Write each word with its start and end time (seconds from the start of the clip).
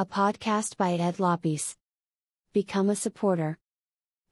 a 0.00 0.06
podcast 0.06 0.76
by 0.76 0.92
Ed 0.92 1.18
Lopes. 1.18 1.74
Become 2.52 2.88
a 2.88 2.94
supporter. 2.94 3.58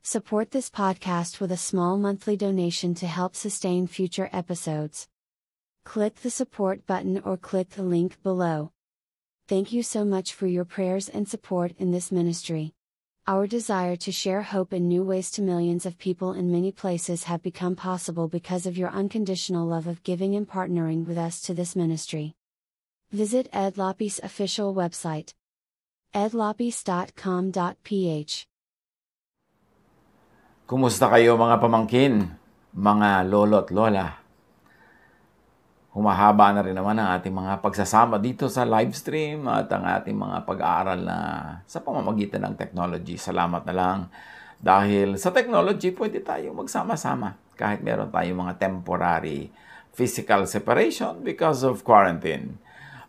Support 0.05 0.53
this 0.53 0.71
podcast 0.71 1.41
with 1.41 1.51
a 1.51 1.57
small 1.57 1.99
monthly 1.99 2.37
donation 2.37 2.95
to 2.95 3.09
help 3.09 3.35
sustain 3.35 3.89
future 3.89 4.31
episodes. 4.33 5.09
Click 5.85 6.15
the 6.23 6.31
support 6.31 6.87
button 6.87 7.21
or 7.25 7.37
click 7.37 7.71
the 7.71 7.83
link 7.83 8.23
below. 8.23 8.71
Thank 9.49 9.73
you 9.73 9.83
so 9.83 10.05
much 10.05 10.35
for 10.35 10.47
your 10.47 10.65
prayers 10.65 11.09
and 11.09 11.29
support 11.29 11.73
in 11.81 11.91
this 11.91 12.13
ministry. 12.13 12.73
Our 13.27 13.49
desire 13.49 13.97
to 13.97 14.13
share 14.13 14.43
hope 14.43 14.73
in 14.73 14.87
new 14.87 15.03
ways 15.03 15.33
to 15.33 15.43
millions 15.43 15.85
of 15.85 15.99
people 15.99 16.33
in 16.33 16.53
many 16.53 16.71
places 16.71 17.25
have 17.25 17.43
become 17.43 17.75
possible 17.75 18.29
because 18.29 18.67
of 18.67 18.79
your 18.79 18.91
unconditional 18.91 19.67
love 19.67 19.89
of 19.89 20.05
giving 20.05 20.37
and 20.37 20.49
partnering 20.49 21.05
with 21.09 21.19
us 21.19 21.41
to 21.41 21.55
this 21.55 21.75
ministry. 21.75 22.37
Visit 23.11 23.49
Ed 23.53 23.77
Lopes' 23.77 24.21
official 24.23 24.73
website 24.73 25.35
edlopes.com.ph 26.15 28.35
Kumusta 30.67 31.07
kayo 31.07 31.39
mga 31.39 31.63
pamangkin, 31.63 32.27
mga 32.75 33.23
lolo 33.31 33.63
at 33.63 33.71
lola? 33.71 34.19
Humahaba 35.95 36.51
na 36.51 36.67
rin 36.67 36.75
naman 36.75 36.99
ang 36.99 37.15
ating 37.15 37.31
mga 37.31 37.63
pagsasama 37.63 38.19
dito 38.19 38.51
sa 38.51 38.67
live 38.67 38.91
stream 38.91 39.47
at 39.47 39.71
ang 39.71 39.87
ating 39.87 40.19
mga 40.19 40.43
pag-aaral 40.43 41.01
na 41.01 41.19
sa 41.71 41.79
pamamagitan 41.79 42.51
ng 42.51 42.59
technology. 42.59 43.15
Salamat 43.15 43.63
na 43.63 43.75
lang 43.79 43.99
dahil 44.59 45.15
sa 45.23 45.31
technology 45.31 45.95
pwede 45.95 46.19
tayong 46.19 46.67
magsama-sama 46.67 47.39
kahit 47.55 47.87
meron 47.87 48.11
tayong 48.11 48.51
mga 48.51 48.59
temporary 48.59 49.55
physical 49.97 50.45
separation 50.45 51.25
because 51.25 51.65
of 51.65 51.81
quarantine. 51.81 52.61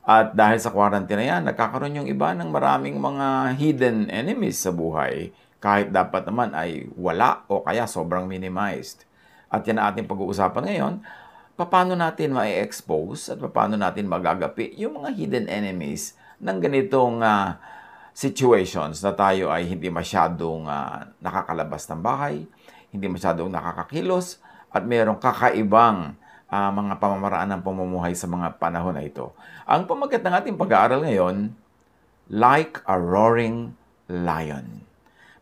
At 0.08 0.32
dahil 0.32 0.56
sa 0.64 0.72
quarantine 0.72 1.20
na 1.20 1.28
yan, 1.36 1.42
nagkakaroon 1.52 2.00
yung 2.00 2.08
iba 2.08 2.32
ng 2.32 2.48
maraming 2.48 2.96
mga 2.96 3.60
hidden 3.60 4.08
enemies 4.08 4.64
sa 4.64 4.72
buhay 4.72 5.36
kahit 5.60 5.92
dapat 5.92 6.24
naman 6.24 6.56
ay 6.56 6.88
wala 6.96 7.44
o 7.52 7.60
kaya 7.60 7.84
sobrang 7.84 8.24
minimized. 8.24 9.04
At 9.52 9.68
yan 9.68 9.84
ang 9.84 9.92
ating 9.92 10.08
pag-uusapan 10.08 10.64
ngayon 10.64 10.96
paano 11.66 11.98
natin 11.98 12.38
ma-expose 12.38 13.34
at 13.34 13.42
paano 13.50 13.74
natin 13.74 14.06
magagapi 14.06 14.78
yung 14.78 15.02
mga 15.02 15.10
hidden 15.18 15.46
enemies 15.50 16.14
ng 16.38 16.62
ganitong 16.62 17.26
uh, 17.26 17.58
situations 18.14 19.02
na 19.02 19.18
tayo 19.18 19.50
ay 19.50 19.66
hindi 19.66 19.90
masyadong 19.90 20.70
uh, 20.70 21.10
nakakalabas 21.18 21.90
ng 21.90 22.02
bahay, 22.06 22.46
hindi 22.94 23.10
masyadong 23.10 23.50
nakakakilos, 23.50 24.38
at 24.70 24.86
mayroong 24.86 25.18
kakaibang 25.18 26.14
uh, 26.52 26.72
mga 26.72 27.00
pamamaraan 27.00 27.50
ng 27.58 27.62
pamumuhay 27.64 28.14
sa 28.16 28.28
mga 28.28 28.60
panahon 28.60 28.96
na 28.96 29.04
ito. 29.04 29.32
Ang 29.68 29.88
pamagat 29.88 30.24
ng 30.24 30.34
ating 30.34 30.56
pag-aaral 30.60 31.04
ngayon, 31.04 31.52
like 32.28 32.84
a 32.88 32.96
roaring 32.96 33.76
lion. 34.12 34.84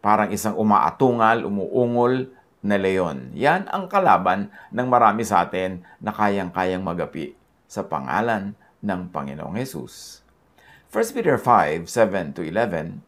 Parang 0.01 0.29
isang 0.29 0.53
umaatungal, 0.53 1.45
umuungol, 1.45 2.29
na 2.65 2.81
leon. 2.81 3.29
Yan 3.37 3.69
ang 3.69 3.85
kalaban 3.85 4.49
ng 4.73 4.87
marami 4.89 5.21
sa 5.21 5.45
atin 5.45 5.85
na 6.01 6.09
kayang-kayang 6.09 6.81
magapi 6.81 7.37
sa 7.69 7.85
pangalan 7.85 8.57
ng 8.81 9.13
Panginoong 9.13 9.53
Yesus. 9.61 10.25
1 10.89 11.13
Peter 11.13 11.37
5, 11.37 11.85
7-11 11.85 13.05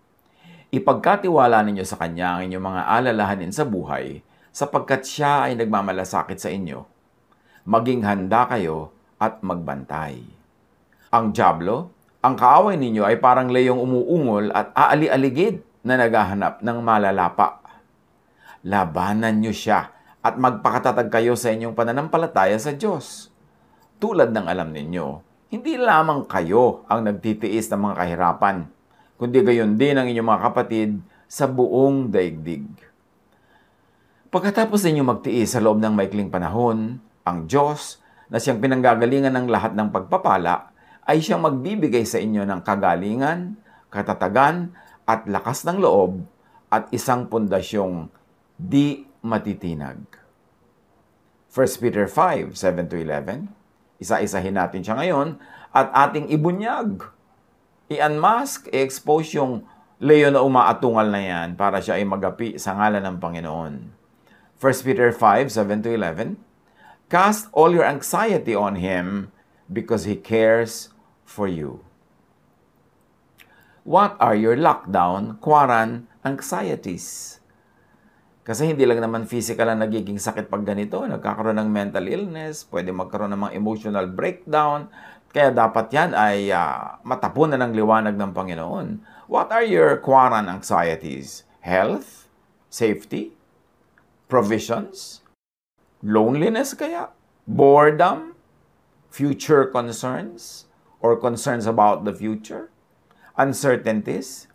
Ipagkatiwala 0.70 1.64
ninyo 1.66 1.82
sa 1.88 1.98
Kanya 1.98 2.38
ang 2.38 2.42
inyong 2.46 2.66
mga 2.70 2.82
alalahanin 2.86 3.50
sa 3.56 3.66
buhay 3.66 4.22
sapagkat 4.54 5.02
Siya 5.08 5.50
ay 5.50 5.58
nagmamalasakit 5.58 6.38
sa 6.38 6.54
inyo. 6.54 6.86
Maging 7.68 8.08
handa 8.08 8.48
kayo 8.48 8.96
at 9.20 9.44
magbantay. 9.44 10.24
Ang 11.12 11.36
Diablo, 11.36 11.92
ang 12.24 12.40
kaaway 12.40 12.80
ninyo 12.80 13.04
ay 13.04 13.20
parang 13.20 13.52
leyong 13.52 13.84
umuungol 13.84 14.56
at 14.56 14.72
aali-aligid 14.72 15.60
na 15.84 16.00
naghahanap 16.00 16.64
ng 16.64 16.78
malalapa 16.80 17.68
labanan 18.68 19.40
nyo 19.40 19.56
siya 19.56 19.96
at 20.20 20.36
magpakatatag 20.36 21.08
kayo 21.08 21.40
sa 21.40 21.56
inyong 21.56 21.72
pananampalataya 21.72 22.60
sa 22.60 22.76
Diyos. 22.76 23.32
Tulad 23.98 24.36
ng 24.36 24.44
alam 24.44 24.76
ninyo, 24.76 25.24
hindi 25.56 25.80
lamang 25.80 26.28
kayo 26.28 26.84
ang 26.92 27.08
nagtitiis 27.08 27.72
ng 27.72 27.80
mga 27.80 27.96
kahirapan, 27.96 28.58
kundi 29.16 29.40
gayon 29.42 29.80
din 29.80 29.96
ang 29.96 30.08
inyong 30.12 30.30
mga 30.36 30.44
kapatid 30.52 31.00
sa 31.32 31.48
buong 31.48 32.12
daigdig. 32.12 32.68
Pagkatapos 34.28 34.84
ninyo 34.84 35.08
magtiis 35.08 35.56
sa 35.56 35.64
loob 35.64 35.80
ng 35.80 35.96
maikling 35.96 36.28
panahon, 36.28 37.00
ang 37.28 37.44
Diyos, 37.52 38.00
na 38.32 38.40
siyang 38.40 38.64
pinanggagalingan 38.64 39.36
ng 39.36 39.48
lahat 39.52 39.76
ng 39.76 39.92
pagpapala, 39.92 40.72
ay 41.04 41.20
siyang 41.20 41.44
magbibigay 41.44 42.08
sa 42.08 42.20
inyo 42.20 42.48
ng 42.48 42.64
kagalingan, 42.64 43.60
katatagan, 43.92 44.72
at 45.08 45.28
lakas 45.28 45.68
ng 45.68 45.80
loob, 45.80 46.24
at 46.68 46.92
isang 46.92 47.32
pundasyong 47.32 48.12
di 48.56 49.08
matitinag. 49.24 50.04
1 51.52 51.82
Peter 51.84 52.06
5, 52.08 52.56
7-11. 52.56 53.48
Isa-isahin 53.98 54.56
natin 54.56 54.84
siya 54.84 55.00
ngayon 55.00 55.40
at 55.72 55.88
ating 56.08 56.30
ibunyag. 56.30 57.08
I-unmask, 57.88 58.68
i-expose 58.70 59.40
yung 59.40 59.64
leon 59.98 60.36
na 60.36 60.44
umaatungal 60.44 61.08
na 61.10 61.24
yan 61.24 61.58
para 61.58 61.82
siya 61.82 61.98
ay 61.98 62.06
magapi 62.06 62.60
sa 62.60 62.78
ngalan 62.78 63.02
ng 63.02 63.18
Panginoon. 63.18 63.74
1 64.60 64.86
Peter 64.86 65.10
5, 65.10 65.50
7-11. 65.50 66.47
Cast 67.08 67.48
all 67.56 67.72
your 67.72 67.88
anxiety 67.88 68.52
on 68.52 68.84
Him 68.84 69.32
because 69.72 70.04
He 70.04 70.20
cares 70.20 70.92
for 71.24 71.48
you. 71.48 71.88
What 73.88 74.20
are 74.20 74.36
your 74.36 74.60
lockdown, 74.60 75.40
quarantine 75.40 76.12
anxieties? 76.28 77.40
Kasi 78.44 78.68
hindi 78.68 78.84
lang 78.84 79.00
naman 79.00 79.24
physical 79.24 79.72
ang 79.72 79.80
nagiging 79.80 80.20
sakit 80.20 80.52
pag 80.52 80.68
ganito. 80.68 81.00
Nagkakaroon 81.00 81.56
ng 81.56 81.72
mental 81.72 82.04
illness, 82.12 82.68
pwede 82.68 82.92
magkaroon 82.92 83.32
ng 83.32 83.44
mga 83.48 83.56
emotional 83.56 84.08
breakdown. 84.12 84.92
Kaya 85.32 85.56
dapat 85.56 85.88
yan 85.96 86.12
ay 86.12 86.52
uh, 86.52 87.00
matapunan 87.08 87.60
ng 87.64 87.72
liwanag 87.72 88.20
ng 88.20 88.32
Panginoon. 88.36 88.88
What 89.32 89.56
are 89.56 89.64
your 89.64 89.96
quarantine 90.04 90.52
anxieties? 90.52 91.48
Health? 91.64 92.28
Safety? 92.68 93.32
Provisions? 94.28 95.27
Loneliness 96.04 96.74
kaya? 96.74 97.10
Boredom? 97.48 98.36
Future 99.10 99.66
concerns? 99.66 100.66
Or 101.02 101.16
concerns 101.16 101.66
about 101.66 102.06
the 102.06 102.14
future? 102.14 102.70
Uncertainties? 103.38 104.48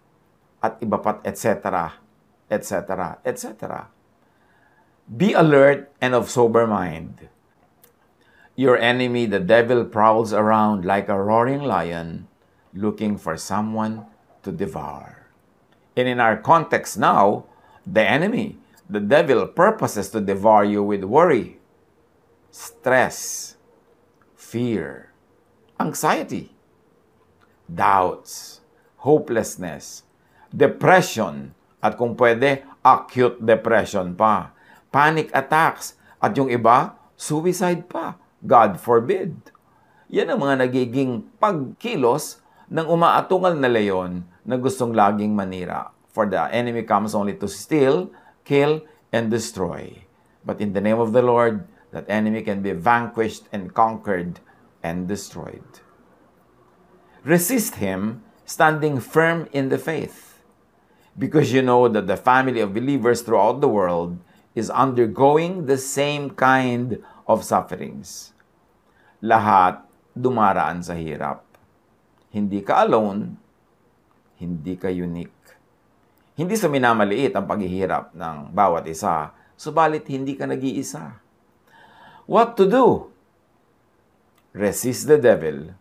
At 0.63 0.81
iba 0.81 1.03
pat, 1.03 1.21
etc 1.25 2.03
etc., 2.53 3.19
etc. 3.25 3.89
Be 5.09 5.33
alert 5.33 5.91
and 6.01 6.15
of 6.15 6.29
sober 6.29 6.67
mind. 6.67 7.29
Your 8.55 8.77
enemy, 8.77 9.25
the 9.25 9.41
devil, 9.41 9.85
prowls 9.89 10.33
around 10.33 10.85
like 10.85 11.09
a 11.09 11.17
roaring 11.17 11.65
lion 11.65 12.29
looking 12.77 13.17
for 13.17 13.41
someone 13.41 14.05
to 14.45 14.53
devour. 14.53 15.33
And 15.97 16.07
in 16.07 16.21
our 16.21 16.37
context 16.37 16.99
now, 16.99 17.49
the 17.87 18.05
enemy, 18.05 18.61
the 18.93 19.01
devil, 19.01 19.49
purposes 19.49 20.13
to 20.13 20.21
devour 20.21 20.69
you 20.69 20.85
with 20.85 21.03
worry, 21.03 21.57
stress, 22.53 23.57
fear, 24.37 25.09
anxiety, 25.81 26.53
doubts, 27.65 28.61
hopelessness, 29.01 30.05
depression, 30.53 31.57
at 31.81 31.97
kung 31.97 32.15
pwede, 32.15 32.63
acute 32.85 33.41
depression 33.41 34.13
pa. 34.13 34.55
Panic 34.93 35.33
attacks. 35.33 35.97
At 36.23 36.37
yung 36.39 36.53
iba, 36.53 36.95
suicide 37.19 37.91
pa. 37.91 38.21
God 38.45 38.79
forbid. 38.79 39.35
Yan 40.13 40.31
ang 40.31 40.45
mga 40.45 40.69
nagiging 40.69 41.27
pagkilos 41.41 42.39
ng 42.69 42.87
umaatungal 42.87 43.57
na 43.57 43.67
leyon 43.67 44.23
na 44.47 44.55
gustong 44.61 44.95
laging 44.95 45.35
manira. 45.35 45.91
For 46.13 46.29
the 46.29 46.47
enemy 46.53 46.85
comes 46.85 47.17
only 47.17 47.35
to 47.41 47.49
steal, 47.49 48.13
kill, 48.45 48.83
and 49.13 49.31
destroy. 49.31 50.05
But 50.45 50.61
in 50.61 50.73
the 50.73 50.81
name 50.81 50.99
of 50.99 51.13
the 51.13 51.23
Lord, 51.23 51.67
that 51.93 52.09
enemy 52.09 52.43
can 52.43 52.63
be 52.63 52.73
vanquished 52.73 53.49
and 53.53 53.75
conquered 53.75 54.41
and 54.83 55.07
destroyed. 55.07 55.81
Resist 57.25 57.77
him, 57.77 58.25
standing 58.45 58.99
firm 58.99 59.49
in 59.53 59.69
the 59.69 59.79
faith 59.79 60.33
because 61.17 61.53
you 61.53 61.63
know 61.63 61.89
that 61.89 62.07
the 62.07 62.17
family 62.17 62.61
of 62.61 62.75
believers 62.75 63.21
throughout 63.21 63.61
the 63.61 63.69
world 63.69 64.19
is 64.55 64.71
undergoing 64.71 65.67
the 65.67 65.77
same 65.77 66.31
kind 66.31 67.03
of 67.29 67.45
sufferings. 67.45 68.33
Lahat 69.23 69.85
dumaraan 70.17 70.83
sa 70.85 70.97
hirap. 70.97 71.45
Hindi 72.33 72.65
ka 72.65 72.85
alone, 72.85 73.37
hindi 74.41 74.75
ka 74.77 74.89
unique. 74.89 75.42
Hindi 76.33 76.57
sa 76.57 76.73
minamaliit 76.73 77.37
ang 77.37 77.45
paghihirap 77.45 78.17
ng 78.17 78.57
bawat 78.57 78.89
isa, 78.89 79.37
subalit 79.53 80.09
hindi 80.09 80.33
ka 80.33 80.49
nag-iisa. 80.49 81.21
What 82.25 82.57
to 82.57 82.65
do? 82.65 83.13
Resist 84.57 85.13
the 85.13 85.21
devil. 85.21 85.77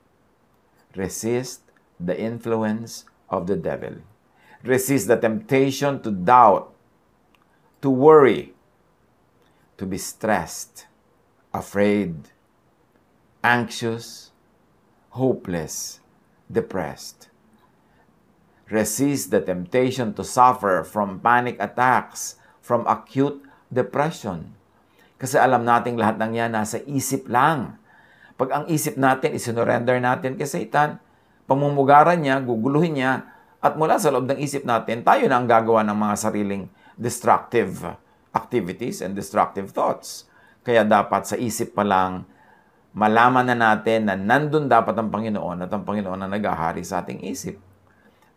Resist 0.91 1.63
the 1.95 2.19
influence 2.19 3.07
of 3.31 3.47
the 3.47 3.55
devil. 3.55 4.03
Resist 4.61 5.07
the 5.07 5.15
temptation 5.15 6.03
to 6.03 6.11
doubt, 6.11 6.75
to 7.79 7.89
worry, 7.89 8.53
to 9.79 9.87
be 9.87 9.97
stressed, 9.97 10.85
afraid, 11.55 12.29
anxious, 13.41 14.29
hopeless, 15.17 16.03
depressed. 16.51 17.30
Resist 18.71 19.35
the 19.35 19.43
temptation 19.43 20.15
to 20.15 20.23
suffer 20.23 20.87
from 20.87 21.19
panic 21.19 21.59
attacks, 21.59 22.39
from 22.63 22.87
acute 22.87 23.43
depression. 23.67 24.55
Kasi 25.19 25.35
alam 25.35 25.67
nating 25.67 25.99
lahat 25.99 26.15
ng 26.15 26.39
yan 26.39 26.55
nasa 26.55 26.79
isip 26.87 27.27
lang. 27.27 27.75
Pag 28.39 28.49
ang 28.55 28.65
isip 28.71 28.95
natin, 28.95 29.35
isinurrender 29.35 29.99
natin 29.99 30.39
kay 30.39 30.47
Satan, 30.47 31.03
pamumugaran 31.51 32.23
niya, 32.23 32.39
guguluhin 32.39 32.95
niya, 32.95 33.27
at 33.59 33.75
mula 33.75 33.99
sa 33.99 34.09
loob 34.09 34.25
ng 34.25 34.39
isip 34.39 34.63
natin, 34.63 35.03
tayo 35.03 35.27
na 35.27 35.37
ang 35.37 35.45
gagawa 35.45 35.83
ng 35.85 35.93
mga 35.93 36.15
sariling 36.15 36.65
destructive 36.97 37.75
activities 38.31 39.03
and 39.03 39.13
destructive 39.13 39.69
thoughts. 39.69 40.25
Kaya 40.63 40.87
dapat 40.87 41.27
sa 41.27 41.35
isip 41.35 41.75
pa 41.75 41.83
lang, 41.83 42.25
malaman 42.95 43.51
na 43.51 43.57
natin 43.59 44.07
na 44.07 44.15
nandun 44.15 44.71
dapat 44.71 44.95
ang 44.95 45.11
Panginoon 45.11 45.67
at 45.67 45.69
ang 45.69 45.83
Panginoon 45.83 46.23
ang 46.23 46.31
nagahari 46.31 46.81
sa 46.81 47.03
ating 47.03 47.21
isip. 47.27 47.70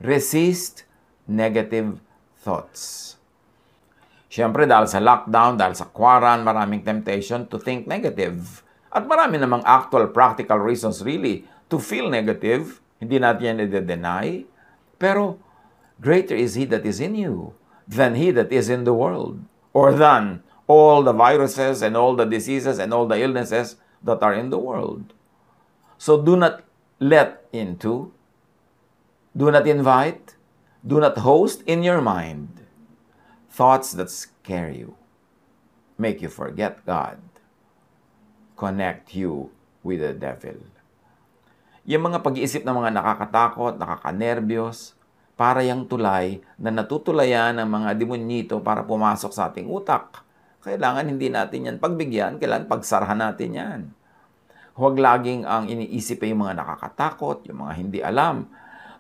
Resist 0.05 0.85
negative 1.25 1.97
thoughts. 2.45 3.17
Siyempre, 4.29 4.69
dahil 4.69 4.85
sa 4.85 5.01
lockdown, 5.01 5.57
dahil 5.57 5.73
sa 5.73 5.89
quarantine, 5.89 6.45
maraming 6.45 6.85
temptation 6.85 7.49
to 7.49 7.57
think 7.57 7.89
negative. 7.89 8.61
At 8.93 9.09
marami 9.09 9.41
namang 9.41 9.65
actual, 9.65 10.13
practical 10.13 10.61
reasons 10.61 11.01
really 11.01 11.49
to 11.73 11.81
feel 11.81 12.13
negative. 12.13 12.85
Hindi 13.01 13.17
natin 13.17 13.57
yan 13.57 13.65
i-deny. 13.65 14.45
Pero, 15.01 15.41
greater 15.99 16.37
is 16.37 16.53
He 16.55 16.69
that 16.69 16.85
is 16.85 17.01
in 17.01 17.17
you 17.17 17.57
than 17.89 18.17
He 18.17 18.33
that 18.33 18.53
is 18.53 18.69
in 18.69 18.85
the 18.85 18.95
world. 18.95 19.41
Or 19.73 19.93
than 19.93 20.45
all 20.67 21.03
the 21.03 21.13
viruses 21.13 21.83
and 21.83 21.97
all 21.97 22.17
the 22.17 22.25
diseases 22.25 22.79
and 22.79 22.93
all 22.93 23.09
the 23.09 23.21
illnesses 23.21 23.77
that 24.05 24.23
are 24.23 24.35
in 24.35 24.49
the 24.49 24.61
world. 24.61 25.13
So 25.99 26.21
do 26.21 26.37
not 26.37 26.65
let 27.01 27.45
into, 27.53 28.14
do 29.35 29.51
not 29.51 29.67
invite, 29.67 30.39
do 30.87 31.03
not 31.03 31.19
host 31.21 31.61
in 31.67 31.83
your 31.83 32.01
mind 32.01 32.65
thoughts 33.55 33.95
that 33.95 34.11
scare 34.11 34.71
you, 34.71 34.99
make 35.95 36.19
you 36.19 36.27
forget 36.27 36.83
God, 36.83 37.23
connect 38.59 39.15
you 39.15 39.55
with 39.87 40.03
the 40.03 40.11
devil. 40.11 40.59
Yung 41.87 42.11
mga 42.11 42.25
pag-iisip 42.25 42.67
ng 42.67 42.75
mga 42.75 42.91
nakakatakot, 42.99 43.79
nakakanerbiyos, 43.79 44.99
para 45.35 45.67
yung 45.67 45.87
tulay 45.87 46.43
na 46.59 46.71
natutulayan 46.71 47.59
ng 47.59 47.69
mga 47.69 47.91
demonyito 47.99 48.55
para 48.63 48.87
pumasok 48.87 49.31
sa 49.35 49.51
ating 49.51 49.67
utak. 49.67 50.23
Kailangan 50.63 51.11
hindi 51.11 51.29
natin 51.29 51.69
yan 51.69 51.77
pagbigyan, 51.83 52.39
kailangan 52.39 52.71
pagsarahan 52.71 53.19
natin 53.19 53.51
yan. 53.53 53.81
Huwag 54.75 54.99
laging 54.99 55.47
ang 55.47 55.71
iniisip 55.71 56.23
ay 56.23 56.35
yung 56.35 56.43
mga 56.43 56.59
nakakatakot, 56.59 57.47
yung 57.47 57.63
mga 57.63 57.73
hindi 57.79 58.01
alam. 58.03 58.51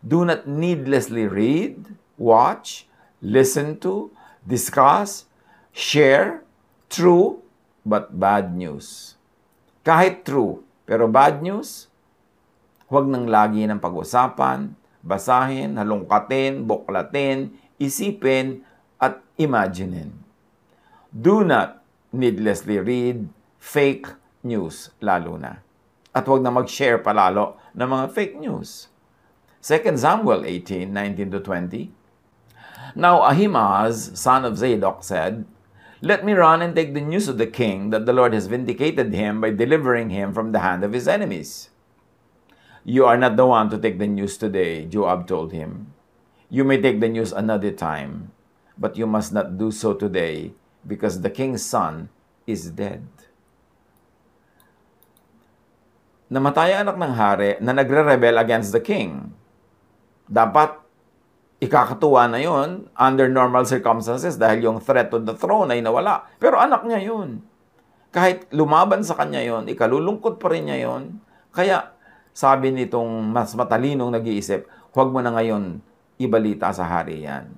Do 0.05 0.29
not 0.29 0.45
needlessly 0.45 1.25
read, 1.25 1.97
watch, 2.21 2.85
listen 3.25 3.81
to, 3.81 4.13
discuss, 4.45 5.25
share 5.73 6.45
true 6.93 7.41
but 7.89 8.13
bad 8.13 8.53
news. 8.53 9.17
Kahit 9.81 10.29
true, 10.29 10.61
pero 10.85 11.09
bad 11.09 11.41
news, 11.41 11.89
huwag 12.93 13.09
nang 13.09 13.25
lagi 13.25 13.65
ng 13.65 13.81
pag-usapan, 13.81 14.77
basahin, 15.01 15.81
halongkatin, 15.81 16.69
buklatin, 16.69 17.57
isipin, 17.81 18.61
at 19.01 19.25
imaginein. 19.41 20.13
Do 21.09 21.45
not 21.49 21.81
needlessly 22.13 22.77
read 22.77 23.25
fake 23.57 24.09
news 24.45 24.93
lalo 25.01 25.41
na. 25.41 25.65
At 26.13 26.29
huwag 26.29 26.45
na 26.45 26.53
mag-share 26.53 27.01
palalo 27.01 27.57
ng 27.73 27.89
mga 27.89 28.07
fake 28.13 28.37
news. 28.37 28.93
2 29.65 29.97
Samuel 29.97 30.45
18, 30.45 30.93
19 30.93 31.31
to 31.31 31.41
20, 31.41 31.91
Now 32.95 33.25
Ahimaaz, 33.25 34.13
son 34.13 34.45
of 34.45 34.59
Zadok, 34.59 35.03
said, 35.03 35.47
Let 36.03 36.23
me 36.23 36.35
run 36.35 36.61
and 36.61 36.77
take 36.77 36.93
the 36.93 37.01
news 37.01 37.29
of 37.29 37.39
the 37.39 37.47
king 37.47 37.89
that 37.89 38.05
the 38.05 38.13
Lord 38.13 38.35
has 38.35 38.47
vindicated 38.47 39.15
him 39.15 39.41
by 39.41 39.57
delivering 39.57 40.11
him 40.11 40.35
from 40.35 40.53
the 40.53 40.61
hand 40.61 40.85
of 40.85 40.93
his 40.93 41.09
enemies. 41.09 41.71
You 42.85 43.07
are 43.07 43.17
not 43.17 43.41
the 43.41 43.47
one 43.47 43.71
to 43.71 43.79
take 43.79 43.99
the 43.99 44.07
news 44.07 44.37
today, 44.37 44.85
Joab 44.85 45.27
told 45.27 45.57
him. 45.57 45.95
You 46.51 46.63
may 46.63 46.77
take 46.77 47.01
the 47.01 47.09
news 47.09 47.33
another 47.33 47.73
time, 47.73 48.33
but 48.77 48.99
you 48.99 49.07
must 49.07 49.33
not 49.33 49.57
do 49.57 49.71
so 49.73 49.95
today, 49.95 50.53
because 50.87 51.23
the 51.23 51.33
king's 51.33 51.65
son 51.65 52.11
is 52.47 52.69
dead. 52.69 53.09
Namatay 56.29 56.77
ang 56.77 56.93
anak 56.93 57.01
ng 57.01 57.15
hari 57.17 57.51
na 57.65 57.73
nagre-rebel 57.73 58.37
against 58.37 58.69
the 58.77 58.85
king. 58.85 59.33
Dapat 60.29 60.85
ikakatuwa 61.65 62.29
na 62.29 62.41
yon 62.41 62.89
under 62.93 63.29
normal 63.33 63.65
circumstances 63.65 64.37
dahil 64.37 64.69
yung 64.69 64.79
threat 64.85 65.09
to 65.09 65.21
the 65.21 65.33
throne 65.33 65.73
ay 65.73 65.81
nawala. 65.81 66.29
Pero 66.37 66.61
anak 66.61 66.85
niya 66.85 67.01
yun. 67.01 67.41
Kahit 68.15 68.47
lumaban 68.55 69.03
sa 69.03 69.19
kanya 69.19 69.43
yon, 69.43 69.67
ikalulungkot 69.67 70.39
pa 70.39 70.53
rin 70.53 70.71
niya 70.71 70.87
yon. 70.87 71.19
Kaya 71.51 71.95
sabi 72.35 72.71
nitong 72.71 73.31
mas 73.31 73.55
matalinong 73.57 74.13
nag-iisip, 74.15 74.67
huwag 74.95 75.11
mo 75.11 75.19
na 75.25 75.35
ngayon 75.35 75.83
ibalita 76.21 76.71
sa 76.71 76.87
hari 76.87 77.27
yan. 77.27 77.51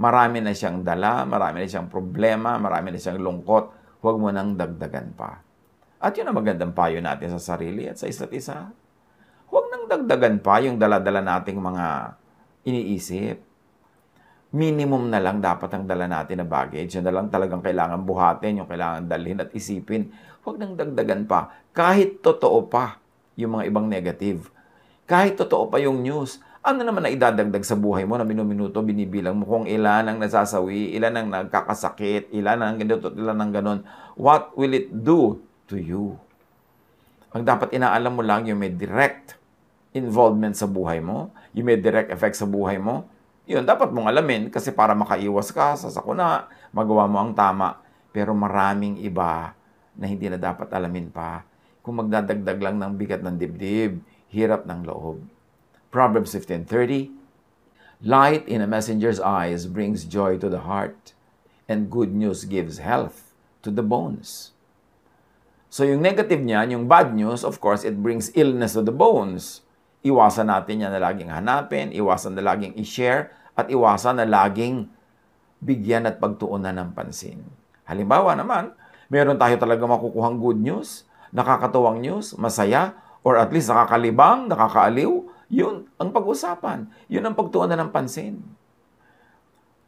Marami 0.00 0.40
na 0.40 0.56
siyang 0.56 0.80
dala, 0.80 1.28
marami 1.28 1.62
na 1.62 1.68
siyang 1.68 1.92
problema, 1.92 2.56
marami 2.56 2.94
na 2.94 2.98
siyang 2.98 3.20
lungkot, 3.20 3.64
huwag 4.00 4.16
mo 4.16 4.32
nang 4.32 4.56
dagdagan 4.56 5.12
pa. 5.12 5.44
At 6.00 6.16
yun 6.16 6.32
ang 6.32 6.40
magandang 6.40 6.72
payo 6.72 6.96
natin 7.04 7.36
sa 7.36 7.54
sarili 7.54 7.84
at 7.84 8.00
sa 8.00 8.08
isa't 8.08 8.32
isa. 8.32 8.72
Dagdagan 9.90 10.38
pa 10.38 10.62
yung 10.62 10.78
dala-dala 10.78 11.18
nating 11.18 11.58
mga 11.58 12.14
iniisip 12.62 13.50
minimum 14.50 15.06
na 15.06 15.22
lang 15.22 15.38
dapat 15.38 15.70
ang 15.70 15.86
dala 15.86 16.10
natin 16.10 16.42
na 16.42 16.46
baggage. 16.46 16.98
Yun 16.98 17.06
na 17.06 17.14
lang 17.14 17.26
talagang 17.30 17.62
kailangan 17.62 18.02
buhatin, 18.02 18.62
yung 18.62 18.68
kailangan 18.70 19.06
dalhin 19.06 19.38
at 19.38 19.50
isipin. 19.54 20.10
Huwag 20.42 20.58
nang 20.58 20.74
dagdagan 20.74 21.26
pa. 21.30 21.54
Kahit 21.70 22.18
totoo 22.18 22.66
pa 22.66 22.98
yung 23.38 23.58
mga 23.58 23.64
ibang 23.70 23.86
negative. 23.86 24.50
Kahit 25.06 25.38
totoo 25.38 25.70
pa 25.70 25.78
yung 25.78 26.02
news. 26.02 26.42
Ano 26.60 26.84
naman 26.84 27.06
na 27.06 27.14
idadagdag 27.14 27.64
sa 27.64 27.72
buhay 27.72 28.04
mo 28.04 28.20
na 28.20 28.26
minuminuto, 28.26 28.84
binibilang 28.84 29.38
mo 29.38 29.48
kung 29.48 29.64
ilan 29.64 30.12
ang 30.12 30.18
nasasawi, 30.20 30.92
ilan 30.92 31.14
ang 31.16 31.28
nagkakasakit, 31.32 32.34
ilan 32.36 32.60
ang 32.60 32.76
ganito, 32.76 33.08
ilan 33.16 33.38
ang 33.38 33.50
ganon. 33.54 33.80
What 34.12 34.52
will 34.60 34.76
it 34.76 34.92
do 34.92 35.40
to 35.72 35.80
you? 35.80 36.20
Ang 37.32 37.48
dapat 37.48 37.72
inaalam 37.72 38.12
mo 38.12 38.20
lang 38.20 38.44
yung 38.44 38.60
may 38.60 38.74
direct 38.74 39.39
involvement 39.96 40.54
sa 40.54 40.70
buhay 40.70 41.02
mo, 41.02 41.34
yung 41.54 41.66
may 41.66 41.78
direct 41.78 42.10
effect 42.14 42.38
sa 42.38 42.46
buhay 42.46 42.78
mo, 42.78 43.06
yun, 43.50 43.66
dapat 43.66 43.90
mong 43.90 44.06
alamin 44.06 44.46
kasi 44.46 44.70
para 44.70 44.94
makaiwas 44.94 45.50
ka 45.50 45.74
sa 45.74 45.90
sakuna, 45.90 46.46
magawa 46.70 47.10
mo 47.10 47.18
ang 47.18 47.34
tama. 47.34 47.82
Pero 48.14 48.30
maraming 48.30 49.02
iba 49.02 49.54
na 49.98 50.06
hindi 50.06 50.30
na 50.30 50.38
dapat 50.38 50.70
alamin 50.70 51.10
pa 51.10 51.42
kung 51.82 51.98
magdadagdag 51.98 52.60
lang 52.60 52.76
ng 52.78 52.92
bigat 52.94 53.24
ng 53.24 53.34
dibdib, 53.40 53.98
hirap 54.30 54.68
ng 54.68 54.86
loob. 54.86 55.24
Proverbs 55.90 56.36
15.30 56.36 57.10
Light 58.00 58.46
in 58.48 58.62
a 58.62 58.68
messenger's 58.70 59.20
eyes 59.20 59.66
brings 59.68 60.06
joy 60.06 60.38
to 60.40 60.48
the 60.48 60.64
heart, 60.64 61.12
and 61.68 61.92
good 61.92 62.14
news 62.14 62.48
gives 62.48 62.80
health 62.80 63.34
to 63.60 63.68
the 63.68 63.84
bones. 63.84 64.54
So 65.68 65.84
yung 65.84 66.00
negative 66.02 66.40
niyan, 66.40 66.72
yung 66.72 66.84
bad 66.88 67.12
news, 67.12 67.44
of 67.44 67.60
course, 67.60 67.84
it 67.84 68.00
brings 68.00 68.32
illness 68.32 68.74
to 68.74 68.82
the 68.82 68.94
bones. 68.94 69.62
Iwasan 70.00 70.48
natin 70.48 70.80
yan 70.80 70.92
na 70.96 71.00
laging 71.00 71.28
hanapin, 71.28 71.92
iwasan 71.92 72.32
na 72.32 72.40
laging 72.40 72.72
i-share, 72.80 73.36
at 73.52 73.68
iwasan 73.68 74.16
na 74.16 74.24
laging 74.24 74.88
bigyan 75.60 76.08
at 76.08 76.16
pagtuunan 76.16 76.72
ng 76.72 76.90
pansin. 76.96 77.44
Halimbawa 77.84 78.32
naman, 78.32 78.72
meron 79.12 79.36
tayo 79.36 79.60
talaga 79.60 79.84
makukuhang 79.84 80.40
good 80.40 80.56
news, 80.56 81.04
nakakatuwang 81.36 82.00
news, 82.00 82.32
masaya, 82.40 82.96
or 83.20 83.36
at 83.36 83.52
least 83.52 83.68
nakakalibang, 83.68 84.48
nakakaaliw, 84.48 85.28
yun 85.52 85.84
ang 86.00 86.08
pag-usapan. 86.14 86.88
Yun 87.12 87.26
ang 87.26 87.36
pagtuunan 87.36 87.76
ng 87.76 87.90
pansin. 87.92 88.40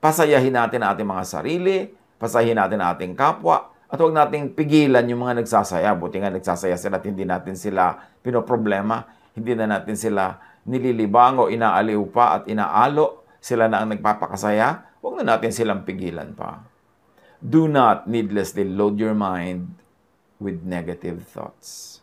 Pasayahin 0.02 0.52
natin 0.52 0.82
ating 0.84 1.08
mga 1.08 1.24
sarili, 1.24 1.88
pasayahin 2.20 2.58
natin 2.58 2.82
ating 2.82 3.14
kapwa, 3.16 3.72
at 3.88 3.96
huwag 3.96 4.12
nating 4.12 4.52
pigilan 4.52 5.04
yung 5.06 5.24
mga 5.24 5.40
nagsasaya. 5.40 5.94
Buti 5.94 6.20
nga 6.20 6.32
nagsasaya 6.32 6.76
sila 6.76 6.98
at 6.98 7.06
hindi 7.06 7.22
natin 7.22 7.54
sila 7.54 7.96
pinoproblema, 8.20 9.21
hindi 9.32 9.52
na 9.56 9.66
natin 9.68 9.96
sila 9.96 10.38
nililibang 10.68 11.42
o 11.42 11.50
inaaliw 11.50 12.02
pa 12.12 12.40
at 12.40 12.46
inaalo 12.46 13.26
sila 13.42 13.66
na 13.66 13.82
ang 13.82 13.90
nagpapakasaya, 13.90 15.00
huwag 15.02 15.18
na 15.20 15.34
natin 15.34 15.50
silang 15.50 15.82
pigilan 15.82 16.30
pa. 16.38 16.62
Do 17.42 17.66
not 17.66 18.06
needlessly 18.06 18.62
load 18.62 19.02
your 19.02 19.18
mind 19.18 19.74
with 20.38 20.62
negative 20.62 21.26
thoughts. 21.26 21.98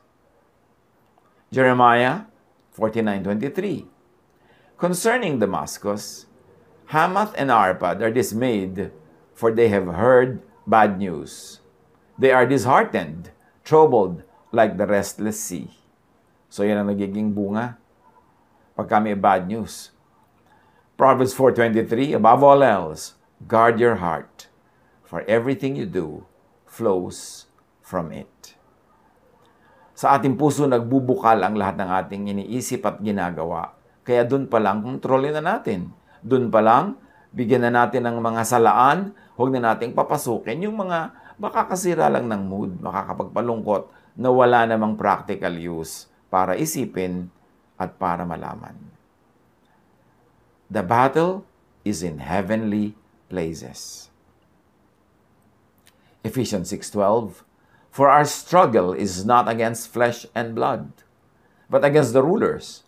Jeremiah 1.47 2.27
49.23 2.75 3.87
Concerning 4.75 5.39
Damascus, 5.39 6.27
Hamath 6.91 7.35
and 7.39 7.49
Arpad 7.51 8.03
are 8.03 8.11
dismayed, 8.11 8.91
for 9.31 9.51
they 9.51 9.67
have 9.71 9.87
heard 9.95 10.43
bad 10.67 10.99
news. 10.99 11.59
They 12.19 12.31
are 12.31 12.47
disheartened, 12.47 13.31
troubled 13.63 14.23
like 14.51 14.75
the 14.75 14.87
restless 14.87 15.39
sea. 15.39 15.78
So 16.49 16.65
yan 16.65 16.81
ang 16.81 16.89
nagiging 16.89 17.31
bunga 17.31 17.77
pagka 18.73 18.97
may 18.97 19.13
bad 19.13 19.45
news. 19.45 19.93
Proverbs 20.99 21.31
4.23, 21.31 22.17
Above 22.17 22.43
all 22.43 22.61
else, 22.65 23.15
guard 23.47 23.79
your 23.79 24.03
heart, 24.03 24.51
for 25.05 25.23
everything 25.31 25.79
you 25.79 25.87
do 25.87 26.27
flows 26.67 27.47
from 27.79 28.11
it. 28.11 28.59
Sa 29.95 30.17
ating 30.17 30.35
puso 30.35 30.67
nagbubukal 30.67 31.39
ang 31.39 31.55
lahat 31.55 31.79
ng 31.79 31.89
ating 32.03 32.23
iniisip 32.35 32.83
at 32.83 32.99
ginagawa. 32.99 33.71
Kaya 34.03 34.27
doon 34.27 34.51
pa 34.51 34.59
lang, 34.59 34.83
kontrolin 34.83 35.39
na 35.39 35.43
natin 35.55 35.95
doon 36.19 36.51
pa 36.51 36.59
lang, 36.59 36.99
bigyan 37.31 37.67
na 37.67 37.71
natin 37.71 38.03
ng 38.03 38.17
mga 38.19 38.41
salaan, 38.43 39.15
huwag 39.39 39.55
na 39.55 39.71
nating 39.71 39.95
papasukin 39.95 40.67
yung 40.67 40.75
mga 40.75 41.15
makakasira 41.39 42.11
lang 42.11 42.27
ng 42.27 42.43
mood, 42.43 42.71
makakapagpalungkot 42.83 43.87
na 44.19 44.27
wala 44.27 44.67
namang 44.67 44.99
practical 44.99 45.55
use 45.55 46.11
para 46.29 46.55
isipin 46.55 47.29
at 47.77 47.97
para 47.97 48.25
malaman. 48.25 48.77
The 50.69 50.85
battle 50.85 51.45
is 51.83 52.05
in 52.05 52.21
heavenly 52.21 52.93
places. 53.29 54.09
Ephesians 56.23 56.69
6:12 56.69 57.43
For 57.89 58.09
our 58.09 58.25
struggle 58.25 58.93
is 58.93 59.25
not 59.25 59.49
against 59.49 59.89
flesh 59.89 60.29
and 60.37 60.53
blood, 60.53 60.93
but 61.69 61.83
against 61.83 62.13
the 62.13 62.21
rulers, 62.21 62.85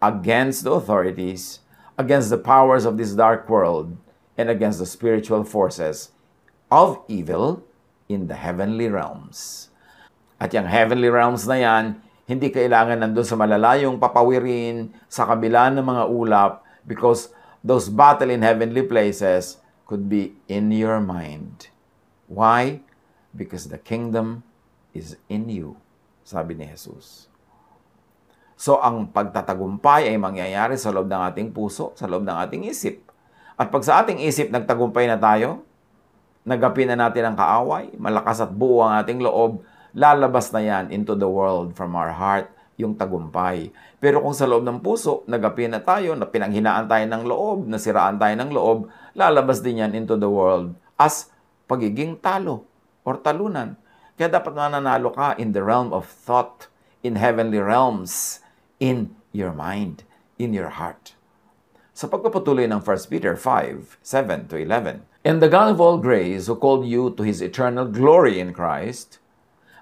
against 0.00 0.64
the 0.64 0.72
authorities, 0.72 1.60
against 1.98 2.30
the 2.30 2.40
powers 2.40 2.86
of 2.88 2.96
this 2.96 3.12
dark 3.12 3.48
world 3.50 3.96
and 4.38 4.48
against 4.48 4.78
the 4.78 4.86
spiritual 4.86 5.44
forces 5.44 6.12
of 6.70 7.02
evil 7.08 7.66
in 8.08 8.28
the 8.28 8.38
heavenly 8.38 8.88
realms. 8.88 9.68
At 10.40 10.54
yung 10.54 10.70
heavenly 10.70 11.10
realms 11.10 11.44
na 11.44 11.58
yan, 11.58 12.00
hindi 12.28 12.52
kailangan 12.52 13.00
nandun 13.00 13.24
sa 13.24 13.40
malalayong 13.40 13.96
papawirin, 13.96 14.92
sa 15.08 15.24
kabila 15.24 15.72
ng 15.72 15.80
mga 15.80 16.04
ulap, 16.12 16.60
because 16.84 17.32
those 17.64 17.88
battle 17.88 18.28
in 18.28 18.44
heavenly 18.44 18.84
places 18.84 19.56
could 19.88 20.12
be 20.12 20.36
in 20.44 20.68
your 20.68 21.00
mind. 21.00 21.72
Why? 22.28 22.84
Because 23.32 23.72
the 23.72 23.80
kingdom 23.80 24.44
is 24.92 25.16
in 25.32 25.48
you, 25.48 25.80
sabi 26.20 26.52
ni 26.52 26.68
Jesus. 26.68 27.32
So 28.60 28.76
ang 28.76 29.08
pagtatagumpay 29.08 30.12
ay 30.12 30.20
mangyayari 30.20 30.76
sa 30.76 30.92
loob 30.92 31.08
ng 31.08 31.22
ating 31.32 31.48
puso, 31.56 31.96
sa 31.96 32.04
loob 32.04 32.28
ng 32.28 32.36
ating 32.44 32.68
isip. 32.68 33.08
At 33.56 33.72
pag 33.72 33.80
sa 33.88 34.04
ating 34.04 34.20
isip 34.20 34.52
nagtagumpay 34.52 35.08
na 35.08 35.16
tayo, 35.16 35.64
nagapin 36.44 36.92
na 36.92 37.08
natin 37.08 37.24
ang 37.24 37.36
kaaway, 37.40 37.88
malakas 37.96 38.44
at 38.44 38.52
buo 38.52 38.84
ang 38.84 39.00
ating 39.00 39.24
loob, 39.24 39.64
lalabas 39.92 40.52
na 40.52 40.60
yan 40.64 40.92
into 40.92 41.16
the 41.16 41.28
world 41.28 41.72
from 41.76 41.96
our 41.96 42.12
heart, 42.12 42.48
yung 42.78 42.94
tagumpay. 42.94 43.74
Pero 43.98 44.22
kung 44.22 44.32
sa 44.32 44.46
loob 44.46 44.62
ng 44.62 44.78
puso, 44.80 45.26
nagapin 45.26 45.74
na 45.74 45.82
tayo, 45.82 46.14
na 46.14 46.30
pinanghinaan 46.30 46.86
tayo 46.86 47.04
ng 47.10 47.24
loob, 47.26 47.58
nasiraan 47.66 48.16
tayo 48.16 48.34
ng 48.38 48.50
loob, 48.54 48.78
lalabas 49.18 49.60
din 49.60 49.82
yan 49.82 49.92
into 49.98 50.14
the 50.14 50.30
world 50.30 50.72
as 50.94 51.28
pagiging 51.66 52.16
talo 52.22 52.64
or 53.02 53.18
talunan. 53.18 53.74
Kaya 54.14 54.30
dapat 54.30 54.54
mananalo 54.54 55.10
ka 55.10 55.34
in 55.38 55.50
the 55.54 55.62
realm 55.62 55.90
of 55.90 56.06
thought, 56.06 56.70
in 57.02 57.18
heavenly 57.18 57.58
realms, 57.58 58.42
in 58.78 59.14
your 59.34 59.50
mind, 59.50 60.06
in 60.38 60.54
your 60.54 60.74
heart. 60.78 61.18
Sa 61.98 62.06
pagpapatuloy 62.06 62.70
ng 62.70 62.78
1 62.78 63.10
Peter 63.10 63.34
5, 63.34 63.98
7 64.02 64.50
to 64.50 64.54
11, 64.54 65.02
And 65.26 65.42
the 65.42 65.50
God 65.50 65.74
of 65.74 65.82
all 65.82 65.98
grace 65.98 66.46
who 66.46 66.54
called 66.54 66.86
you 66.86 67.10
to 67.18 67.26
His 67.26 67.42
eternal 67.42 67.90
glory 67.90 68.38
in 68.38 68.54
Christ, 68.54 69.18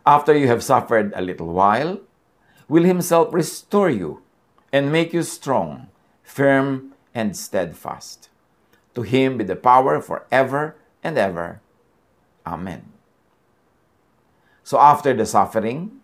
after 0.07 0.33
you 0.39 0.47
have 0.47 0.63
suffered 0.63 1.13
a 1.19 1.21
little 1.21 1.51
while, 1.51 1.99
will 2.71 2.87
Himself 2.87 3.35
restore 3.35 3.91
you 3.91 4.23
and 4.71 4.95
make 4.95 5.13
you 5.13 5.27
strong, 5.27 5.91
firm, 6.23 6.95
and 7.11 7.37
steadfast. 7.37 8.31
To 8.95 9.03
Him 9.03 9.37
be 9.37 9.45
the 9.45 9.59
power 9.59 10.01
forever 10.01 10.79
and 11.03 11.19
ever. 11.19 11.61
Amen. 12.47 12.87
So 14.63 14.79
after 14.79 15.11
the 15.13 15.27
suffering, 15.27 16.01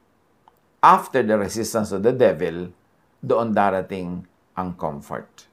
after 0.83 1.23
the 1.23 1.39
resistance 1.39 1.95
of 1.95 2.03
the 2.03 2.13
devil, 2.13 2.75
doon 3.23 3.55
darating 3.55 4.27
ang 4.59 4.75
comfort. 4.75 5.47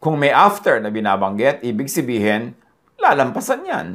Kung 0.00 0.20
may 0.20 0.28
after 0.28 0.76
na 0.76 0.92
binabanggit, 0.92 1.64
ibig 1.64 1.88
sabihin, 1.88 2.52
lalampasan 3.00 3.64
yan. 3.64 3.88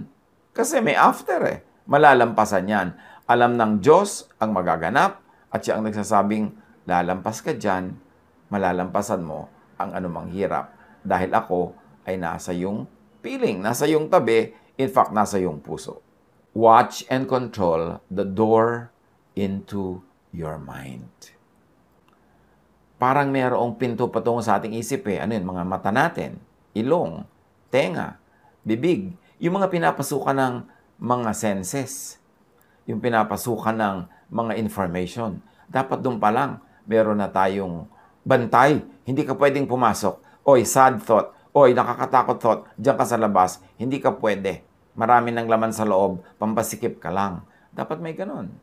Kasi 0.49 0.81
may 0.81 0.97
after 0.97 1.37
eh. 1.45 1.59
Malalampasan 1.89 2.65
yan. 2.69 2.87
Alam 3.29 3.53
ng 3.55 3.77
Diyos 3.77 4.25
ang 4.41 4.57
magaganap 4.57 5.21
at 5.53 5.61
siya 5.61 5.77
ang 5.77 5.85
nagsasabing, 5.85 6.49
lalampas 6.89 7.45
ka 7.45 7.53
dyan, 7.53 7.93
malalampasan 8.49 9.21
mo 9.21 9.45
ang 9.77 9.93
anumang 9.93 10.33
hirap. 10.33 10.73
Dahil 11.05 11.29
ako 11.29 11.77
ay 12.09 12.17
nasa 12.17 12.49
yung 12.57 12.89
piling, 13.21 13.61
nasa 13.61 13.85
yung 13.85 14.09
tabi, 14.09 14.49
in 14.81 14.89
fact, 14.89 15.13
nasa 15.13 15.37
yung 15.37 15.61
puso. 15.61 16.01
Watch 16.57 17.05
and 17.13 17.29
control 17.29 18.01
the 18.09 18.25
door 18.25 18.89
into 19.37 20.01
your 20.33 20.57
mind 20.57 21.37
parang 22.99 23.31
mayroong 23.31 23.79
pinto 23.79 24.11
patungo 24.11 24.43
sa 24.43 24.59
ating 24.59 24.75
isip 24.75 25.07
eh. 25.07 25.23
Ano 25.23 25.31
yun? 25.31 25.47
Mga 25.47 25.63
mata 25.63 25.89
natin, 25.89 26.35
ilong, 26.75 27.23
tenga, 27.71 28.19
bibig. 28.67 29.15
Yung 29.39 29.55
mga 29.55 29.71
pinapasukan 29.71 30.35
ng 30.35 30.55
mga 30.99 31.31
senses. 31.31 32.18
Yung 32.87 33.03
pinapasukan 33.03 33.75
ng 33.75 33.97
mga 34.29 34.53
information. 34.61 35.41
Dapat 35.67 35.99
doon 35.99 36.21
pa 36.21 36.29
lang, 36.31 36.63
meron 36.85 37.19
na 37.19 37.27
tayong 37.27 37.89
bantay. 38.23 38.85
Hindi 39.03 39.25
ka 39.25 39.35
pwedeng 39.35 39.65
pumasok. 39.65 40.45
Oy, 40.45 40.63
sad 40.63 41.01
thought. 41.03 41.35
Oy, 41.51 41.73
nakakatakot 41.73 42.37
thought. 42.37 42.61
Diyan 42.77 42.95
ka 42.95 43.05
sa 43.05 43.17
labas. 43.17 43.59
Hindi 43.75 43.97
ka 43.97 44.15
pwede. 44.21 44.63
Marami 44.93 45.33
ng 45.33 45.49
laman 45.49 45.73
sa 45.73 45.85
loob. 45.85 46.21
Pampasikip 46.37 47.01
ka 47.01 47.09
lang. 47.09 47.41
Dapat 47.73 48.01
may 48.01 48.13
ganun. 48.13 48.53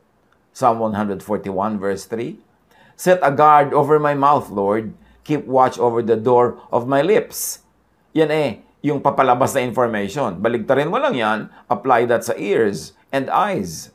Psalm 0.57 0.81
141 0.81 1.77
verse 1.77 2.09
3, 2.09 2.33
Set 2.97 3.21
a 3.21 3.29
guard 3.29 3.77
over 3.77 4.01
my 4.01 4.17
mouth, 4.17 4.49
Lord. 4.49 4.89
Keep 5.21 5.45
watch 5.45 5.77
over 5.77 6.01
the 6.01 6.17
door 6.17 6.57
of 6.73 6.89
my 6.89 7.05
lips. 7.05 7.61
Yan 8.17 8.33
eh, 8.33 8.65
yung 8.81 8.97
papalabas 8.97 9.53
na 9.53 9.61
information. 9.61 10.41
Baligtarin 10.41 10.89
mo 10.89 10.97
lang 10.97 11.13
yan, 11.13 11.39
apply 11.69 12.09
that 12.09 12.25
sa 12.25 12.33
ears 12.41 12.97
and 13.13 13.29
eyes. 13.29 13.93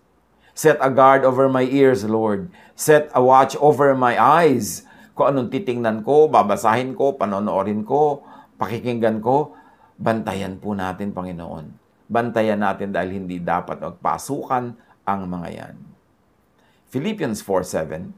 Set 0.53 0.77
a 0.85 0.93
guard 0.93 1.25
over 1.25 1.49
my 1.49 1.65
ears, 1.65 2.05
Lord. 2.05 2.53
Set 2.77 3.09
a 3.17 3.25
watch 3.25 3.57
over 3.57 3.97
my 3.97 4.21
eyes. 4.21 4.85
Kung 5.17 5.33
anong 5.33 5.49
titingnan 5.53 6.05
ko, 6.05 6.29
babasahin 6.29 6.93
ko, 6.93 7.17
panonoorin 7.17 7.85
ko, 7.85 8.25
pakikinggan 8.61 9.21
ko, 9.25 9.57
bantayan 9.97 10.61
po 10.61 10.77
natin, 10.77 11.13
Panginoon. 11.13 11.73
Bantayan 12.09 12.61
natin 12.61 12.93
dahil 12.93 13.17
hindi 13.17 13.41
dapat 13.41 13.81
magpasukan 13.81 14.65
ang 15.09 15.21
mga 15.29 15.49
yan. 15.53 15.77
Philippians 16.93 17.41
4.7 17.41 18.13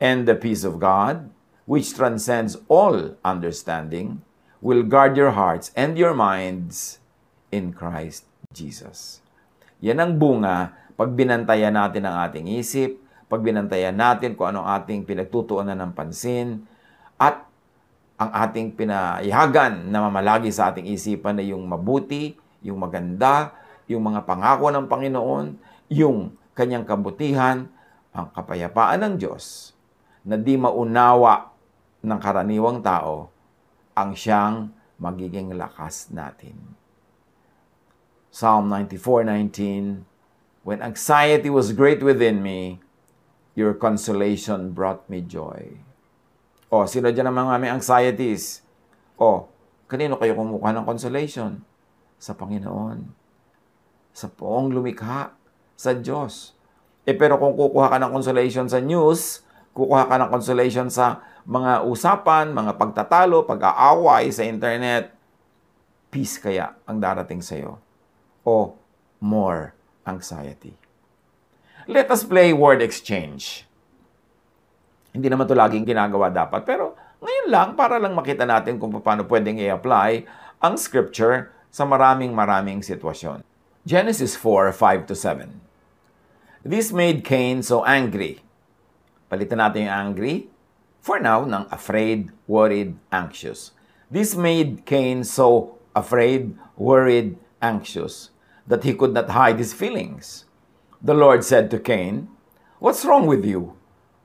and 0.00 0.24
the 0.24 0.32
peace 0.32 0.64
of 0.64 0.80
God, 0.80 1.28
which 1.68 1.92
transcends 1.92 2.56
all 2.72 3.16
understanding, 3.20 4.24
will 4.64 4.80
guard 4.80 5.16
your 5.20 5.36
hearts 5.36 5.68
and 5.76 6.00
your 6.00 6.16
minds 6.16 7.04
in 7.52 7.76
Christ 7.76 8.24
Jesus. 8.56 9.20
Yan 9.84 10.00
ang 10.00 10.16
bunga 10.16 10.72
pag 10.94 11.10
binantayan 11.10 11.74
natin 11.74 12.06
ang 12.06 12.22
ating 12.30 12.46
isip, 12.54 13.02
pag 13.26 13.42
binantayan 13.42 13.94
natin 13.94 14.38
kung 14.38 14.54
anong 14.54 14.68
ating 14.82 15.02
pinagtutuunan 15.02 15.74
ng 15.74 15.92
pansin, 15.94 16.62
at 17.18 17.46
ang 18.14 18.30
ating 18.30 18.78
pinayagan 18.78 19.90
na 19.90 20.06
mamalagi 20.06 20.54
sa 20.54 20.70
ating 20.70 20.86
isipan 20.86 21.34
na 21.34 21.42
yung 21.42 21.66
mabuti, 21.66 22.38
yung 22.62 22.78
maganda, 22.78 23.50
yung 23.90 24.06
mga 24.06 24.22
pangako 24.22 24.70
ng 24.70 24.86
Panginoon, 24.86 25.46
yung 25.90 26.38
kanyang 26.54 26.86
kabutihan, 26.86 27.66
ang 28.14 28.30
kapayapaan 28.30 29.02
ng 29.02 29.14
Diyos, 29.18 29.74
na 30.22 30.38
di 30.38 30.54
maunawa 30.54 31.50
ng 32.06 32.20
karaniwang 32.22 32.80
tao 32.86 33.34
ang 33.98 34.14
siyang 34.14 34.70
magiging 34.96 35.50
lakas 35.58 36.14
natin. 36.14 36.54
Psalm 38.30 38.70
94:19 38.70 40.13
When 40.64 40.80
anxiety 40.80 41.52
was 41.52 41.76
great 41.76 42.00
within 42.00 42.40
me, 42.40 42.80
your 43.52 43.76
consolation 43.76 44.72
brought 44.72 45.04
me 45.12 45.20
joy. 45.20 45.76
O, 46.72 46.88
sino 46.88 47.12
dyan 47.12 47.28
ang 47.28 47.36
mga 47.36 47.60
may 47.60 47.68
anxieties? 47.68 48.64
O, 49.20 49.52
kanino 49.84 50.16
kayo 50.16 50.32
kumukuha 50.32 50.72
ng 50.72 50.88
consolation? 50.88 51.60
Sa 52.16 52.32
Panginoon. 52.32 53.04
Sa 54.16 54.32
poong 54.32 54.72
lumikha. 54.72 55.36
Sa 55.76 55.92
Diyos. 55.92 56.56
Eh 57.04 57.12
pero 57.12 57.36
kung 57.36 57.52
kukuha 57.52 57.92
ka 57.92 58.00
ng 58.00 58.16
consolation 58.16 58.64
sa 58.64 58.80
news, 58.80 59.44
kukuha 59.76 60.08
ka 60.08 60.16
ng 60.16 60.30
consolation 60.32 60.88
sa 60.88 61.20
mga 61.44 61.84
usapan, 61.84 62.56
mga 62.56 62.80
pagtatalo, 62.80 63.44
pag-aaway 63.44 64.32
sa 64.32 64.48
internet, 64.48 65.12
peace 66.08 66.40
kaya 66.40 66.72
ang 66.88 67.02
darating 67.02 67.44
sa 67.44 67.58
iyo 67.60 67.76
o 68.46 68.72
more 69.20 69.83
anxiety. 70.04 70.76
Let 71.84 72.08
us 72.08 72.24
play 72.24 72.56
word 72.56 72.80
exchange. 72.80 73.68
Hindi 75.12 75.28
naman 75.28 75.44
ito 75.44 75.56
laging 75.56 75.84
ginagawa 75.84 76.32
dapat, 76.32 76.64
pero 76.64 76.96
ngayon 77.20 77.46
lang 77.52 77.68
para 77.76 78.00
lang 78.00 78.16
makita 78.16 78.48
natin 78.48 78.80
kung 78.80 78.92
paano 79.04 79.28
pwedeng 79.28 79.60
i-apply 79.60 80.24
ang 80.64 80.80
scripture 80.80 81.52
sa 81.68 81.84
maraming 81.84 82.32
maraming 82.32 82.80
sitwasyon. 82.80 83.44
Genesis 83.84 84.32
4, 84.32 84.72
5 84.72 85.08
to 85.08 85.14
7. 85.16 85.60
This 86.64 86.88
made 86.88 87.20
Cain 87.20 87.60
so 87.60 87.84
angry. 87.84 88.40
Palitan 89.28 89.60
natin 89.60 89.84
yung 89.84 89.96
angry 90.08 90.34
for 91.04 91.20
now 91.20 91.44
ng 91.44 91.68
afraid, 91.68 92.32
worried, 92.48 92.96
anxious. 93.12 93.76
This 94.08 94.32
made 94.32 94.88
Cain 94.88 95.20
so 95.20 95.76
afraid, 95.92 96.56
worried, 96.80 97.36
anxious 97.60 98.33
that 98.66 98.84
he 98.84 98.94
could 98.94 99.12
not 99.12 99.30
hide 99.30 99.58
his 99.58 99.74
feelings. 99.74 100.44
The 101.02 101.14
Lord 101.14 101.44
said 101.44 101.70
to 101.70 101.78
Cain, 101.78 102.28
What's 102.78 103.04
wrong 103.04 103.26
with 103.26 103.44
you? 103.44 103.76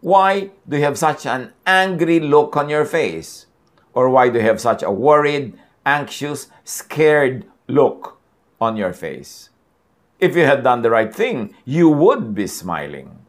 Why 0.02 0.52
do 0.68 0.78
you 0.78 0.84
have 0.84 0.98
such 0.98 1.26
an 1.26 1.54
angry 1.68 2.20
look 2.20 2.56
on 2.56 2.70
your 2.70 2.86
face? 2.86 3.48
Or 3.94 4.10
why 4.10 4.30
do 4.30 4.40
you 4.40 4.46
have 4.46 4.62
such 4.62 4.84
a 4.84 4.92
worried, 4.92 5.60
anxious, 5.86 6.48
scared 6.64 7.46
look 7.68 8.20
on 8.62 8.78
your 8.78 8.94
face? 8.94 9.50
If 10.20 10.36
you 10.36 10.44
had 10.44 10.64
done 10.64 10.82
the 10.82 10.90
right 10.90 11.14
thing, 11.14 11.56
you 11.66 11.90
would 11.90 12.36
be 12.36 12.48
smiling. 12.48 13.26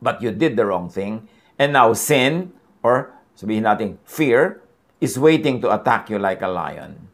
But 0.00 0.20
you 0.20 0.30
did 0.30 0.56
the 0.56 0.66
wrong 0.66 0.88
thing 0.88 1.28
And 1.58 1.72
now 1.72 1.92
sin, 1.96 2.52
or 2.84 3.16
sabihin 3.32 3.64
natin 3.64 3.96
fear, 4.04 4.60
is 5.00 5.18
waiting 5.18 5.60
to 5.64 5.72
attack 5.72 6.08
you 6.12 6.20
like 6.20 6.44
a 6.44 6.52
lion. 6.52 7.08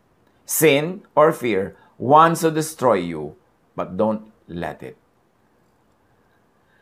Sin 0.45 1.07
or 1.15 1.31
fear 1.31 1.79
wants 2.03 2.43
to 2.43 2.51
destroy 2.51 2.99
you, 2.99 3.39
but 3.79 3.95
don't 3.95 4.27
let 4.51 4.83
it. 4.83 4.99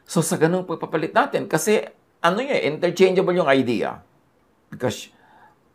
So 0.09 0.25
sa 0.25 0.41
ganung 0.41 0.65
pagpapalit 0.65 1.13
natin, 1.13 1.45
kasi 1.45 1.85
ano 2.25 2.41
yun, 2.41 2.81
interchangeable 2.81 3.37
yung 3.37 3.53
idea. 3.53 4.01
Because 4.73 5.13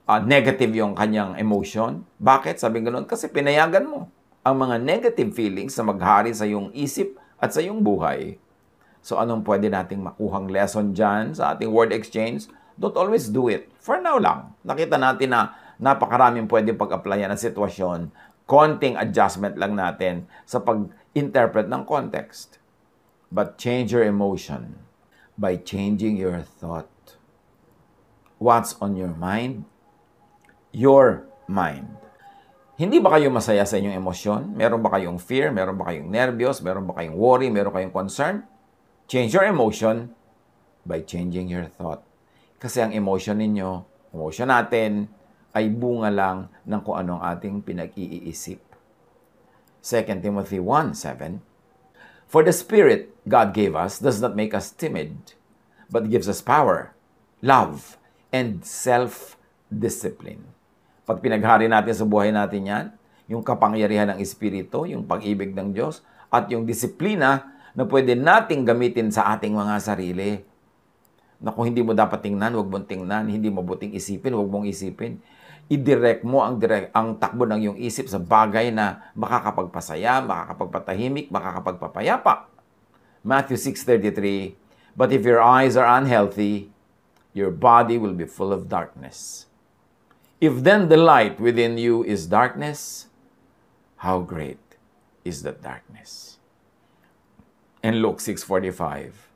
uh, 0.10 0.18
negative 0.18 0.74
yung 0.74 0.98
kanyang 0.98 1.38
emotion. 1.38 2.02
Bakit? 2.18 2.58
Sabi 2.58 2.82
ganun, 2.82 3.06
kasi 3.06 3.30
pinayagan 3.30 3.86
mo 3.86 4.10
ang 4.42 4.58
mga 4.58 4.82
negative 4.82 5.30
feelings 5.34 5.78
na 5.78 5.94
maghari 5.94 6.34
sa 6.34 6.50
iyong 6.50 6.74
isip 6.74 7.14
at 7.38 7.54
sa 7.54 7.62
iyong 7.62 7.86
buhay. 7.86 8.42
So 9.06 9.22
anong 9.22 9.46
pwede 9.46 9.70
nating 9.70 10.02
makuhang 10.02 10.50
lesson 10.50 10.90
dyan 10.90 11.38
sa 11.38 11.54
ating 11.54 11.70
word 11.70 11.94
exchange? 11.94 12.50
Don't 12.82 12.98
always 12.98 13.30
do 13.30 13.48
it. 13.54 13.70
For 13.78 14.02
now 14.02 14.18
lang. 14.18 14.58
Nakita 14.66 14.98
natin 14.98 15.30
na 15.32 15.54
napakaraming 15.78 16.50
pwede 16.50 16.74
pag-applyan 16.74 17.30
ng 17.30 17.40
sitwasyon. 17.40 18.10
Konting 18.46 18.94
adjustment 18.94 19.58
lang 19.58 19.74
natin 19.74 20.30
sa 20.46 20.62
pag-interpret 20.62 21.66
ng 21.66 21.82
context. 21.90 22.62
But 23.34 23.58
change 23.58 23.90
your 23.90 24.06
emotion 24.06 24.86
by 25.34 25.58
changing 25.58 26.16
your 26.22 26.46
thought. 26.46 27.18
What's 28.38 28.78
on 28.78 28.94
your 28.94 29.18
mind? 29.18 29.66
Your 30.70 31.26
mind. 31.50 31.98
Hindi 32.76 33.00
ba 33.00 33.16
kayo 33.16 33.32
masaya 33.32 33.64
sa 33.64 33.80
inyong 33.80 33.96
emosyon? 33.98 34.42
Meron 34.54 34.84
ba 34.84 34.92
kayong 34.94 35.16
fear? 35.16 35.48
Meron 35.50 35.80
ba 35.80 35.88
kayong 35.88 36.12
nervyos? 36.12 36.60
Meron 36.60 36.84
ba 36.84 37.00
kayong 37.00 37.16
worry? 37.16 37.48
Meron 37.48 37.72
kayong 37.72 37.96
concern? 37.96 38.44
Change 39.08 39.32
your 39.32 39.48
emotion 39.48 40.12
by 40.84 41.00
changing 41.02 41.48
your 41.48 41.66
thought. 41.66 42.04
Kasi 42.60 42.84
ang 42.84 42.92
emotion 42.92 43.40
ninyo, 43.40 43.88
emotion 44.12 44.52
natin, 44.52 45.08
ay 45.56 45.72
bunga 45.72 46.12
lang 46.12 46.52
ng 46.68 46.82
kung 46.84 47.00
anong 47.00 47.24
ating 47.24 47.64
pinag-iisip. 47.64 48.60
2 49.80 50.20
Timothy 50.20 50.60
1:7 50.60 51.40
For 52.28 52.44
the 52.44 52.52
Spirit 52.52 53.16
God 53.24 53.56
gave 53.56 53.72
us 53.72 54.04
does 54.04 54.20
not 54.20 54.36
make 54.36 54.52
us 54.52 54.74
timid, 54.74 55.34
but 55.88 56.12
gives 56.12 56.28
us 56.28 56.44
power, 56.44 56.92
love, 57.40 57.96
and 58.36 58.68
self-discipline. 58.68 60.44
Pag 61.08 61.22
pinaghari 61.24 61.72
natin 61.72 61.96
sa 61.96 62.04
buhay 62.04 62.36
natin 62.36 62.66
yan, 62.66 62.86
yung 63.32 63.46
kapangyarihan 63.46 64.12
ng 64.14 64.20
Espiritu, 64.20 64.90
yung 64.90 65.06
pag-ibig 65.06 65.54
ng 65.54 65.72
Diyos, 65.72 66.02
at 66.34 66.50
yung 66.50 66.66
disiplina 66.66 67.56
na 67.78 67.86
pwede 67.86 68.18
nating 68.18 68.66
gamitin 68.66 69.14
sa 69.14 69.32
ating 69.38 69.54
mga 69.54 69.76
sarili. 69.80 70.42
Na 71.38 71.54
kung 71.54 71.70
hindi 71.70 71.86
mo 71.86 71.94
dapat 71.94 72.26
tingnan, 72.26 72.58
huwag 72.58 72.70
mong 72.72 72.88
tingnan. 72.90 73.30
Hindi 73.30 73.54
mo 73.54 73.62
buting 73.62 73.94
isipin, 73.94 74.34
huwag 74.34 74.50
mong 74.50 74.66
isipin. 74.66 75.22
I-direct 75.72 76.22
mo 76.22 76.46
ang, 76.46 76.62
direct, 76.62 76.94
ang 76.94 77.18
takbo 77.18 77.50
ng 77.50 77.60
iyong 77.62 77.80
isip 77.82 78.06
sa 78.06 78.22
bagay 78.22 78.70
na 78.70 79.12
makakapagpasaya, 79.18 80.22
makakapagpatahimik, 80.22 81.34
makakapagpapayapa. 81.34 82.50
Matthew 83.26 83.58
6.33 83.58 84.54
But 84.94 85.10
if 85.12 85.26
your 85.26 85.42
eyes 85.42 85.74
are 85.74 85.90
unhealthy, 85.90 86.70
your 87.34 87.50
body 87.50 87.98
will 87.98 88.14
be 88.14 88.30
full 88.30 88.54
of 88.54 88.70
darkness. 88.70 89.50
If 90.40 90.62
then 90.62 90.88
the 90.88 91.02
light 91.02 91.42
within 91.42 91.82
you 91.82 92.06
is 92.06 92.30
darkness, 92.30 93.10
how 94.06 94.22
great 94.22 94.62
is 95.26 95.42
that 95.42 95.66
darkness? 95.66 96.36
and 97.86 98.02
Luke 98.02 98.20
6:45. 98.20 99.30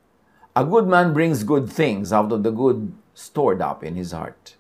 A 0.56 0.66
good 0.66 0.88
man 0.88 1.14
brings 1.14 1.44
good 1.44 1.70
things 1.70 2.12
out 2.12 2.32
of 2.32 2.42
the 2.42 2.50
good 2.50 2.92
stored 3.14 3.62
up 3.62 3.84
in 3.84 3.94
his 3.94 4.12
heart. 4.12 4.56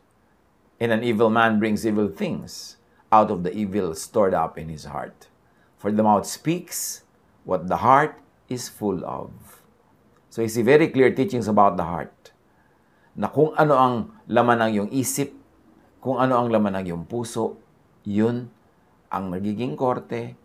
And 0.80 0.96
an 0.96 1.04
evil 1.04 1.30
man 1.30 1.60
brings 1.60 1.84
evil 1.84 2.08
things 2.08 2.80
out 3.12 3.28
of 3.30 3.44
the 3.44 3.52
evil 3.52 3.92
stored 3.94 4.34
up 4.34 4.56
in 4.56 4.72
his 4.72 4.88
heart. 4.88 5.28
For 5.76 5.92
the 5.92 6.04
mouth 6.04 6.24
speaks 6.24 7.04
what 7.44 7.68
the 7.68 7.84
heart 7.84 8.16
is 8.48 8.72
full 8.72 9.04
of. 9.04 9.60
So 10.32 10.42
you 10.42 10.48
see 10.48 10.64
very 10.64 10.88
clear 10.88 11.12
teachings 11.12 11.52
about 11.52 11.76
the 11.76 11.84
heart. 11.84 12.32
Na 13.20 13.28
kung 13.28 13.52
ano 13.60 13.76
ang 13.76 13.96
laman 14.32 14.64
ng 14.64 14.72
iyong 14.72 14.92
isip, 14.96 15.36
kung 16.00 16.16
ano 16.16 16.40
ang 16.40 16.48
laman 16.48 16.80
ng 16.80 16.86
iyong 16.88 17.06
puso, 17.10 17.60
yun 18.08 18.48
ang 19.12 19.34
nagiging 19.34 19.76
korte, 19.76 20.38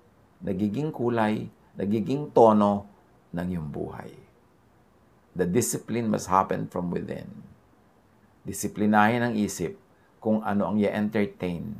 nagiging 0.42 0.90
kulay, 0.90 1.46
nagiging 1.78 2.32
tono 2.34 2.90
ng 3.30 3.46
iyong 3.54 3.68
buhay. 3.70 4.10
The 5.36 5.46
discipline 5.46 6.10
must 6.10 6.26
happen 6.26 6.66
from 6.66 6.90
within. 6.90 7.44
Disiplinahin 8.42 9.22
ang 9.22 9.34
isip 9.36 9.83
kung 10.24 10.40
ano 10.40 10.72
ang 10.72 10.80
i-entertain, 10.80 11.76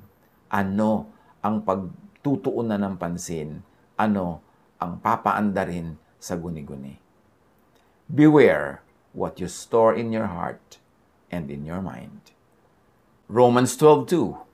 ano 0.53 1.09
ang 1.41 1.65
pagtutuunan 1.65 2.77
ng 2.85 2.95
pansin, 3.01 3.65
ano 3.97 4.45
ang 4.77 5.01
papaandarin 5.01 5.97
sa 6.21 6.37
guni-guni. 6.37 7.01
Beware 8.05 8.85
what 9.17 9.41
you 9.41 9.49
store 9.49 9.97
in 9.97 10.13
your 10.13 10.29
heart 10.29 10.77
and 11.33 11.49
in 11.49 11.65
your 11.65 11.81
mind. 11.81 12.37
Romans 13.33 13.73
12:2 13.81 14.45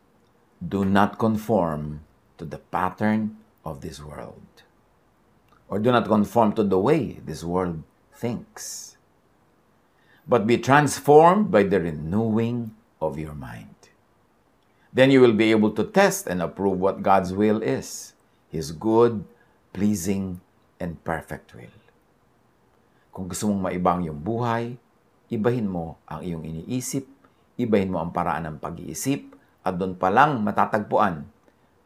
Do 0.63 0.87
not 0.87 1.19
conform 1.19 2.07
to 2.39 2.47
the 2.47 2.63
pattern 2.71 3.43
of 3.67 3.83
this 3.83 3.99
world 3.99 4.63
or 5.71 5.79
do 5.79 5.91
not 5.91 6.07
conform 6.07 6.53
to 6.53 6.63
the 6.63 6.79
way 6.79 7.19
this 7.25 7.43
world 7.43 7.83
thinks, 8.15 8.97
but 10.27 10.47
be 10.47 10.59
transformed 10.59 11.51
by 11.51 11.63
the 11.63 11.81
renewing 11.81 12.75
of 13.01 13.19
your 13.19 13.35
mind. 13.35 13.70
Then 14.91 15.15
you 15.15 15.23
will 15.23 15.37
be 15.37 15.55
able 15.55 15.71
to 15.79 15.87
test 15.87 16.27
and 16.27 16.43
approve 16.43 16.83
what 16.83 17.07
God's 17.07 17.31
will 17.31 17.63
is, 17.63 18.19
His 18.51 18.75
good, 18.75 19.23
pleasing, 19.71 20.43
and 20.83 20.99
perfect 21.07 21.55
will. 21.55 21.71
Kung 23.15 23.31
gusto 23.31 23.47
mong 23.47 23.71
maibang 23.71 24.03
yung 24.03 24.19
buhay, 24.19 24.75
ibahin 25.31 25.71
mo 25.71 25.99
ang 26.11 26.27
iyong 26.27 26.43
iniisip, 26.43 27.07
ibahin 27.55 27.95
mo 27.95 28.03
ang 28.03 28.11
paraan 28.11 28.51
ng 28.51 28.57
pag-iisip, 28.59 29.31
at 29.63 29.79
doon 29.79 29.95
pa 29.95 30.11
lang 30.11 30.43
matatagpuan 30.43 31.23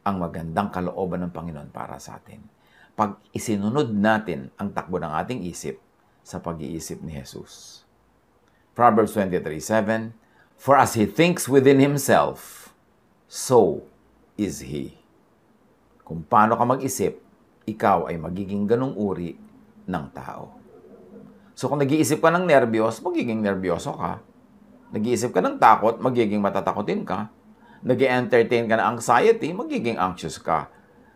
ang 0.05 0.17
magandang 0.17 0.73
kalooban 0.73 1.29
ng 1.29 1.33
Panginoon 1.35 1.69
para 1.75 2.01
sa 2.01 2.17
atin 2.17 2.55
pag 2.95 3.19
isinunod 3.35 3.91
natin 3.91 4.55
ang 4.55 4.71
takbo 4.71 5.03
ng 5.03 5.11
ating 5.11 5.43
isip 5.51 5.83
sa 6.23 6.39
pag-iisip 6.39 7.03
ni 7.03 7.11
Jesus. 7.11 7.83
Proverbs 8.79 9.15
23:7 9.19 10.15
For 10.55 10.79
as 10.79 10.95
he 10.95 11.03
thinks 11.03 11.51
within 11.51 11.83
himself, 11.83 12.64
so 13.29 13.87
is 14.37 14.61
he. 14.63 14.95
Kung 16.05 16.27
paano 16.27 16.59
ka 16.61 16.65
mag-isip, 16.69 17.17
ikaw 17.65 18.13
ay 18.13 18.21
magiging 18.21 18.69
ganong 18.69 18.93
uri 18.93 19.35
ng 19.89 20.07
tao. 20.13 20.53
So 21.57 21.71
kung 21.71 21.81
nag-iisip 21.81 22.21
ka 22.21 22.29
ng 22.35 22.45
nervyos, 22.45 23.01
magiging 23.01 23.41
nervyoso 23.41 23.95
ka. 23.97 24.21
Nag-iisip 24.93 25.33
ka 25.33 25.41
ng 25.41 25.57
takot, 25.57 25.97
magiging 26.03 26.45
matatakotin 26.45 27.07
ka. 27.09 27.33
Nag-entertain 27.85 28.69
ka 28.69 28.77
ng 28.77 28.87
anxiety, 28.99 29.51
magiging 29.57 29.97
anxious 29.97 30.37
ka. 30.37 30.69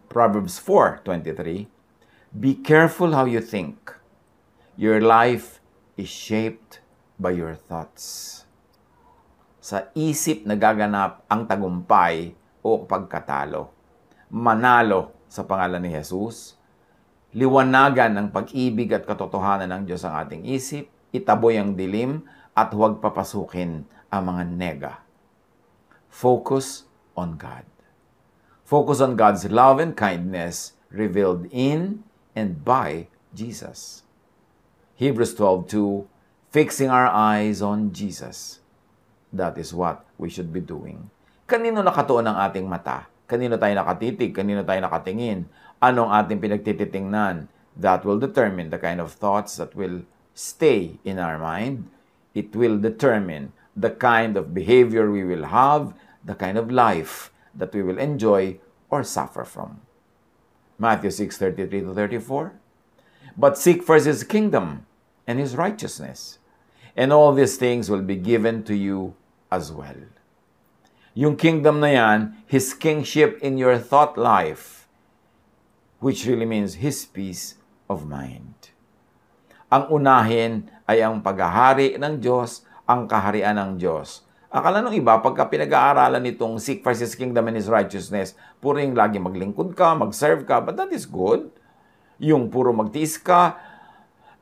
Proverbs 0.08 0.56
4:23 0.56 1.68
Be 2.32 2.56
careful 2.56 3.12
how 3.12 3.28
you 3.28 3.44
think. 3.44 3.92
Your 4.78 5.04
life 5.04 5.60
is 6.00 6.08
shaped 6.08 6.80
by 7.20 7.36
your 7.36 7.52
thoughts. 7.52 8.47
Sa 9.68 9.92
isip 9.92 10.48
nagaganap 10.48 11.28
ang 11.28 11.44
tagumpay 11.44 12.32
o 12.64 12.88
pagkatalo. 12.88 13.68
Manalo 14.32 15.12
sa 15.28 15.44
pangalan 15.44 15.84
ni 15.84 15.92
Jesus. 15.92 16.56
Liwanagan 17.36 18.16
ng 18.16 18.28
pag-ibig 18.32 18.88
at 18.96 19.04
katotohanan 19.04 19.68
ng 19.68 19.82
Diyos 19.84 20.08
ang 20.08 20.24
ating 20.24 20.48
isip. 20.48 20.88
Itaboy 21.12 21.60
ang 21.60 21.76
dilim 21.76 22.24
at 22.56 22.72
huwag 22.72 23.04
papasukin 23.04 23.84
ang 24.08 24.22
mga 24.32 24.42
nega. 24.56 24.94
Focus 26.08 26.88
on 27.12 27.36
God. 27.36 27.68
Focus 28.64 29.04
on 29.04 29.20
God's 29.20 29.52
love 29.52 29.84
and 29.84 29.92
kindness 29.92 30.80
revealed 30.88 31.44
in 31.52 32.08
and 32.32 32.64
by 32.64 33.12
Jesus. 33.36 34.00
Hebrews 34.96 35.36
12:2 35.36 36.08
Fixing 36.48 36.88
our 36.88 37.12
eyes 37.12 37.60
on 37.60 37.92
Jesus. 37.92 38.64
That 39.32 39.60
is 39.60 39.76
what 39.76 40.04
we 40.16 40.32
should 40.32 40.52
be 40.52 40.60
doing. 40.64 41.10
Kanino 41.48 41.84
nakatuon 41.84 42.28
ang 42.28 42.38
ating 42.48 42.68
mata? 42.68 43.08
Kanino 43.28 43.60
tayo 43.60 43.76
nakatitig? 43.76 44.32
Kanino 44.32 44.64
tayo 44.64 44.80
nakatingin? 44.80 45.48
Anong 45.80 46.12
ating 46.12 46.40
pinagtititingnan? 46.40 47.48
That 47.78 48.02
will 48.02 48.18
determine 48.18 48.72
the 48.72 48.80
kind 48.80 48.98
of 48.98 49.14
thoughts 49.14 49.60
that 49.60 49.76
will 49.76 50.02
stay 50.34 50.98
in 51.04 51.20
our 51.20 51.38
mind. 51.38 51.86
It 52.34 52.56
will 52.56 52.80
determine 52.80 53.52
the 53.78 53.94
kind 53.94 54.34
of 54.36 54.54
behavior 54.54 55.10
we 55.10 55.22
will 55.22 55.52
have, 55.54 55.94
the 56.24 56.34
kind 56.34 56.58
of 56.58 56.72
life 56.72 57.30
that 57.54 57.70
we 57.70 57.82
will 57.82 57.98
enjoy 57.98 58.58
or 58.90 59.04
suffer 59.04 59.44
from. 59.44 59.80
Matthew 60.78 61.10
6:33 61.10 61.86
to 61.86 61.94
34. 61.94 62.58
But 63.38 63.58
seek 63.58 63.82
first 63.82 64.06
his 64.06 64.26
kingdom 64.26 64.86
and 65.26 65.38
his 65.38 65.54
righteousness, 65.54 66.38
and 66.98 67.14
all 67.14 67.30
these 67.30 67.54
things 67.54 67.86
will 67.86 68.02
be 68.02 68.18
given 68.18 68.66
to 68.66 68.74
you 68.74 69.14
as 69.54 69.70
well. 69.70 70.02
Yung 71.14 71.38
kingdom 71.38 71.78
na 71.78 71.94
yan, 71.94 72.18
his 72.50 72.74
kingship 72.74 73.38
in 73.38 73.54
your 73.54 73.78
thought 73.78 74.18
life, 74.18 74.90
which 76.02 76.26
really 76.26 76.46
means 76.46 76.82
his 76.82 77.06
peace 77.06 77.54
of 77.86 78.02
mind. 78.10 78.74
Ang 79.70 79.86
unahin 79.94 80.66
ay 80.90 81.06
ang 81.06 81.22
paghahari 81.22 81.94
ng 81.94 82.18
Diyos, 82.18 82.66
ang 82.82 83.06
kaharian 83.06 83.54
ng 83.54 83.72
Diyos. 83.78 84.26
Akala 84.48 84.80
nung 84.80 84.96
iba, 84.96 85.20
pagka 85.20 85.44
pinag-aaralan 85.44 86.24
nitong 86.24 86.56
seek 86.56 86.80
first 86.80 87.04
His 87.04 87.12
kingdom 87.12 87.52
and 87.52 87.60
His 87.60 87.68
righteousness, 87.68 88.32
puro 88.64 88.80
yung 88.80 88.96
lagi 88.96 89.20
maglingkod 89.20 89.76
ka, 89.76 89.92
mag-serve 89.92 90.48
ka, 90.48 90.64
but 90.64 90.72
that 90.74 90.88
is 90.88 91.04
good. 91.04 91.52
Yung 92.16 92.48
puro 92.48 92.72
magtiis 92.72 93.20
ka, 93.20 93.60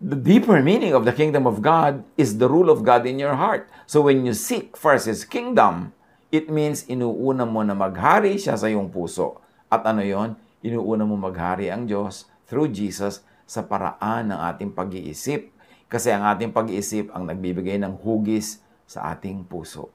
the 0.00 0.16
deeper 0.16 0.60
meaning 0.60 0.92
of 0.92 1.08
the 1.08 1.12
kingdom 1.12 1.48
of 1.48 1.64
God 1.64 2.04
is 2.20 2.36
the 2.36 2.48
rule 2.48 2.68
of 2.68 2.84
God 2.84 3.08
in 3.08 3.16
your 3.16 3.34
heart. 3.34 3.68
So 3.88 4.04
when 4.04 4.28
you 4.28 4.36
seek 4.36 4.76
first 4.76 5.08
His 5.08 5.24
kingdom, 5.24 5.96
it 6.28 6.52
means 6.52 6.84
inuuna 6.84 7.48
mo 7.48 7.64
na 7.64 7.72
maghari 7.72 8.36
siya 8.36 8.60
sa 8.60 8.68
iyong 8.68 8.92
puso. 8.92 9.40
At 9.72 9.88
ano 9.88 10.04
yon? 10.04 10.36
Inuuna 10.60 11.08
mo 11.08 11.16
maghari 11.16 11.72
ang 11.72 11.88
Diyos 11.88 12.28
through 12.44 12.76
Jesus 12.76 13.24
sa 13.48 13.64
paraan 13.64 14.34
ng 14.34 14.38
ating 14.52 14.76
pag-iisip. 14.76 15.48
Kasi 15.88 16.12
ang 16.12 16.28
ating 16.28 16.52
pag-iisip 16.52 17.08
ang 17.16 17.24
nagbibigay 17.24 17.80
ng 17.80 17.96
hugis 18.04 18.60
sa 18.84 19.16
ating 19.16 19.48
puso. 19.48 19.88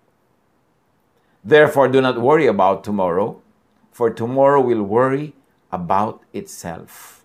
Therefore, 1.45 1.89
do 1.89 2.01
not 2.01 2.21
worry 2.21 2.45
about 2.45 2.81
tomorrow, 2.85 3.41
for 3.89 4.13
tomorrow 4.13 4.61
will 4.61 4.85
worry 4.85 5.33
about 5.73 6.21
itself. 6.33 7.21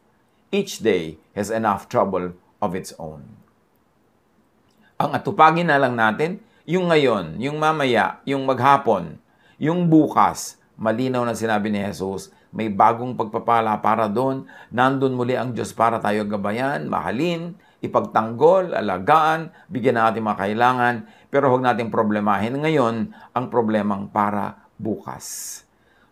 Each 0.51 0.81
day 0.81 1.21
has 1.37 1.53
enough 1.53 1.89
trouble 1.89 2.33
of 2.61 2.73
its 2.77 2.92
own. 2.97 3.25
Ang 4.97 5.11
atupagin 5.12 5.69
na 5.69 5.77
lang 5.77 5.92
natin, 5.92 6.40
yung 6.64 6.88
ngayon, 6.88 7.37
yung 7.38 7.61
mamaya, 7.61 8.19
yung 8.25 8.49
maghapon, 8.49 9.21
yung 9.61 9.87
bukas, 9.87 10.59
malinaw 10.77 11.25
na 11.25 11.37
sinabi 11.37 11.69
ni 11.69 11.81
Jesus, 11.85 12.33
may 12.57 12.73
bagong 12.73 13.12
pagpapala 13.14 13.77
para 13.85 14.09
doon, 14.09 14.49
nandun 14.73 15.12
muli 15.12 15.37
ang 15.37 15.53
Diyos 15.53 15.77
para 15.77 16.01
tayo 16.01 16.25
gabayan, 16.25 16.88
mahalin, 16.88 17.53
ipagtanggol, 17.85 18.73
alagaan, 18.73 19.53
bigyan 19.69 20.01
natin 20.01 20.25
mga 20.25 20.40
kailangan, 20.49 20.95
pero 21.29 21.53
huwag 21.53 21.64
nating 21.64 21.92
problemahin 21.92 22.57
ngayon 22.57 23.12
ang 23.37 23.47
problemang 23.53 24.09
para 24.09 24.66
bukas. 24.81 25.61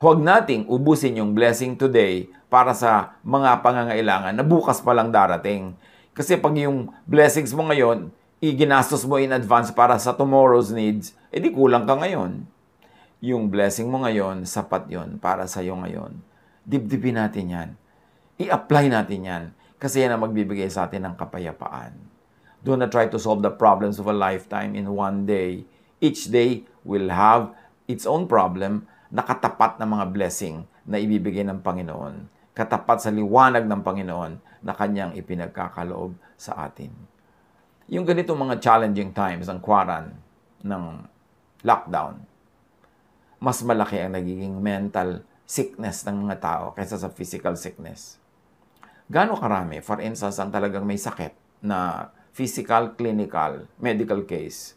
Huwag 0.05 0.21
nating 0.21 0.69
ubusin 0.69 1.17
yung 1.17 1.33
blessing 1.33 1.81
today 1.81 2.29
para 2.53 2.77
sa 2.77 3.17
mga 3.25 3.65
pangangailangan 3.65 4.37
na 4.37 4.45
bukas 4.45 4.85
pa 4.85 4.93
lang 4.93 5.09
darating. 5.09 5.73
Kasi 6.15 6.39
pag 6.39 6.55
yung 6.55 6.95
blessings 7.11 7.51
mo 7.51 7.67
ngayon, 7.67 8.15
iginastos 8.39 9.03
mo 9.03 9.19
in 9.19 9.35
advance 9.35 9.75
para 9.75 9.99
sa 9.99 10.15
tomorrow's 10.15 10.71
needs, 10.71 11.11
edi 11.35 11.51
kulang 11.51 11.91
ka 11.91 11.99
ngayon. 11.99 12.47
Yung 13.19 13.51
blessing 13.51 13.91
mo 13.91 13.99
ngayon, 14.07 14.47
sapat 14.47 14.87
yon 14.87 15.19
para 15.19 15.51
sa 15.51 15.59
iyo 15.59 15.75
ngayon. 15.75 16.15
Dibdibin 16.63 17.19
natin 17.19 17.51
yan. 17.51 17.69
I-apply 18.39 18.95
natin 18.95 19.21
yan. 19.27 19.45
Kasi 19.75 20.07
yan 20.07 20.15
ang 20.15 20.23
magbibigay 20.23 20.71
sa 20.71 20.87
atin 20.87 21.03
ng 21.03 21.15
kapayapaan. 21.19 21.99
Do 22.63 22.79
not 22.79 22.95
try 22.95 23.11
to 23.11 23.19
solve 23.19 23.43
the 23.43 23.51
problems 23.51 23.99
of 23.99 24.07
a 24.07 24.15
lifetime 24.15 24.79
in 24.79 24.95
one 24.95 25.27
day. 25.27 25.67
Each 25.99 26.31
day 26.31 26.63
will 26.87 27.11
have 27.11 27.51
its 27.91 28.07
own 28.07 28.31
problem 28.31 28.87
na 29.11 29.27
katapat 29.27 29.83
na 29.83 29.87
mga 29.91 30.15
blessing 30.15 30.63
na 30.87 31.03
ibibigay 31.03 31.43
ng 31.43 31.59
Panginoon. 31.59 32.31
Katapat 32.55 33.03
sa 33.03 33.11
liwanag 33.11 33.67
ng 33.67 33.83
Panginoon 33.83 34.54
na 34.65 34.73
kanyang 34.73 35.13
ipinagkakaloob 35.13 36.17
sa 36.41 36.65
atin. 36.65 36.91
Yung 37.93 38.09
ganito 38.09 38.33
mga 38.33 38.59
challenging 38.65 39.13
times 39.13 39.45
ng 39.47 39.61
quaran, 39.61 40.17
ng 40.65 40.85
lockdown, 41.61 42.25
mas 43.37 43.61
malaki 43.61 44.01
ang 44.01 44.17
nagiging 44.17 44.57
mental 44.57 45.21
sickness 45.45 46.09
ng 46.09 46.25
mga 46.25 46.41
tao 46.41 46.65
kaysa 46.73 46.97
sa 46.97 47.13
physical 47.13 47.53
sickness. 47.61 48.17
Gano'ng 49.13 49.37
karami, 49.37 49.85
for 49.85 50.01
instance, 50.01 50.41
ang 50.41 50.49
talagang 50.49 50.89
may 50.89 50.97
sakit 50.97 51.61
na 51.61 52.09
physical, 52.33 52.97
clinical, 52.97 53.69
medical 53.77 54.25
case, 54.25 54.73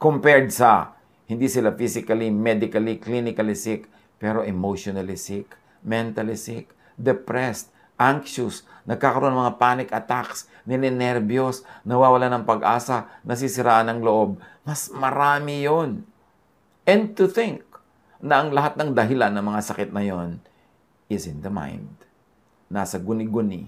compared 0.00 0.48
sa 0.48 0.96
hindi 1.28 1.44
sila 1.44 1.76
physically, 1.76 2.32
medically, 2.32 2.96
clinically 2.96 3.52
sick, 3.52 3.84
pero 4.16 4.40
emotionally 4.40 5.20
sick, 5.20 5.52
mentally 5.84 6.40
sick, 6.40 6.72
depressed, 6.96 7.68
anxious, 7.96 8.64
nagkakaroon 8.84 9.32
ng 9.32 9.42
mga 9.42 9.56
panic 9.56 9.88
attacks, 9.90 10.46
ninenervyos, 10.68 11.64
nawawala 11.82 12.28
ng 12.30 12.44
pag-asa, 12.44 13.08
nasisiraan 13.24 13.90
ng 13.90 14.00
loob. 14.04 14.38
Mas 14.62 14.92
marami 14.92 15.64
yon. 15.64 16.04
And 16.86 17.16
to 17.18 17.26
think 17.26 17.66
na 18.22 18.44
ang 18.44 18.54
lahat 18.54 18.78
ng 18.78 18.94
dahilan 18.94 19.32
ng 19.34 19.44
mga 19.44 19.60
sakit 19.64 19.90
na 19.90 20.04
yon 20.04 20.38
is 21.10 21.26
in 21.26 21.42
the 21.42 21.50
mind. 21.50 21.90
Nasa 22.70 23.00
guni-guni. 23.00 23.66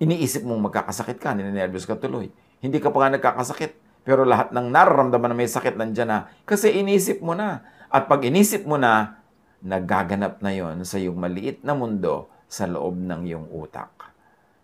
Iniisip 0.00 0.44
mong 0.44 0.70
magkakasakit 0.70 1.18
ka, 1.20 1.32
ninenervyos 1.32 1.88
ka 1.88 1.96
tuloy. 1.96 2.28
Hindi 2.60 2.78
ka 2.80 2.92
pa 2.92 3.06
nga 3.06 3.16
nagkakasakit, 3.16 4.04
pero 4.06 4.22
lahat 4.22 4.52
ng 4.52 4.68
nararamdaman 4.70 5.32
na 5.32 5.36
may 5.36 5.48
sakit 5.48 5.74
nandiyan 5.74 6.08
na 6.08 6.18
kasi 6.46 6.72
inisip 6.72 7.20
mo 7.20 7.34
na. 7.34 7.64
At 7.88 8.06
pag 8.06 8.22
inisip 8.22 8.68
mo 8.68 8.76
na, 8.76 9.20
nagaganap 9.64 10.44
na 10.44 10.52
yon 10.52 10.84
sa 10.84 11.00
iyong 11.00 11.16
maliit 11.16 11.64
na 11.64 11.72
mundo 11.72 12.28
sa 12.46 12.66
loob 12.66 12.98
ng 12.98 13.26
iyong 13.26 13.48
utak. 13.50 13.90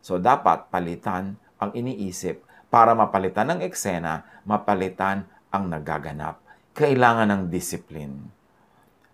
So 0.03 0.19
dapat 0.19 0.71
palitan 0.71 1.39
ang 1.63 1.71
iniisip 1.75 2.43
para 2.73 2.97
mapalitan 2.97 3.53
ng 3.55 3.61
eksena, 3.63 4.43
mapalitan 4.43 5.29
ang 5.53 5.69
nagaganap. 5.69 6.41
Kailangan 6.73 7.29
ng 7.29 7.43
discipline. 7.53 8.33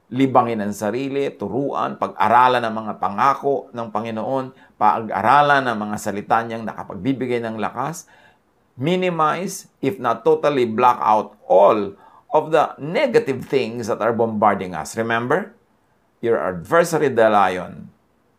Libangin 0.08 0.64
ang 0.64 0.72
sarili, 0.72 1.28
turuan, 1.28 2.00
pag-aralan 2.00 2.64
ng 2.64 2.74
mga 2.80 2.92
pangako 2.96 3.68
ng 3.76 3.92
Panginoon, 3.92 4.44
pag-aralan 4.80 5.68
ng 5.68 5.76
mga 5.76 5.96
salita 6.00 6.40
niyang 6.40 6.64
nakapagbibigay 6.64 7.44
ng 7.44 7.60
lakas, 7.60 8.08
minimize, 8.78 9.68
if 9.84 10.00
not 10.00 10.24
totally 10.24 10.64
block 10.64 10.96
out 11.04 11.36
all 11.44 11.92
of 12.32 12.54
the 12.54 12.72
negative 12.80 13.44
things 13.44 13.92
that 13.92 14.00
are 14.00 14.16
bombarding 14.16 14.72
us. 14.72 14.96
Remember, 14.96 15.52
your 16.24 16.40
adversary, 16.40 17.12
the 17.12 17.28
lion, 17.28 17.92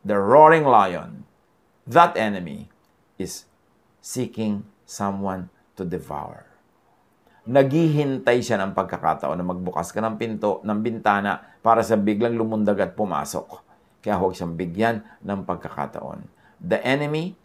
the 0.04 0.16
roaring 0.16 0.64
lion, 0.64 1.28
that 1.84 2.16
enemy 2.16 2.72
is 3.20 3.44
seeking 4.00 4.64
someone 4.88 5.52
to 5.76 5.84
devour. 5.84 6.48
Naghihintay 7.50 8.46
siya 8.46 8.62
ng 8.62 8.78
pagkakataon 8.78 9.40
na 9.40 9.46
magbukas 9.48 9.90
ka 9.90 10.00
ng 10.04 10.16
pinto, 10.22 10.62
ng 10.62 10.80
bintana 10.80 11.42
para 11.66 11.82
sa 11.82 11.98
biglang 11.98 12.38
lumundag 12.38 12.78
at 12.78 12.92
pumasok. 12.94 13.66
Kaya 14.00 14.16
huwag 14.16 14.38
siyang 14.38 14.54
bigyan 14.56 15.02
ng 15.26 15.44
pagkakataon. 15.44 16.24
The 16.62 16.80
enemy, 16.86 17.36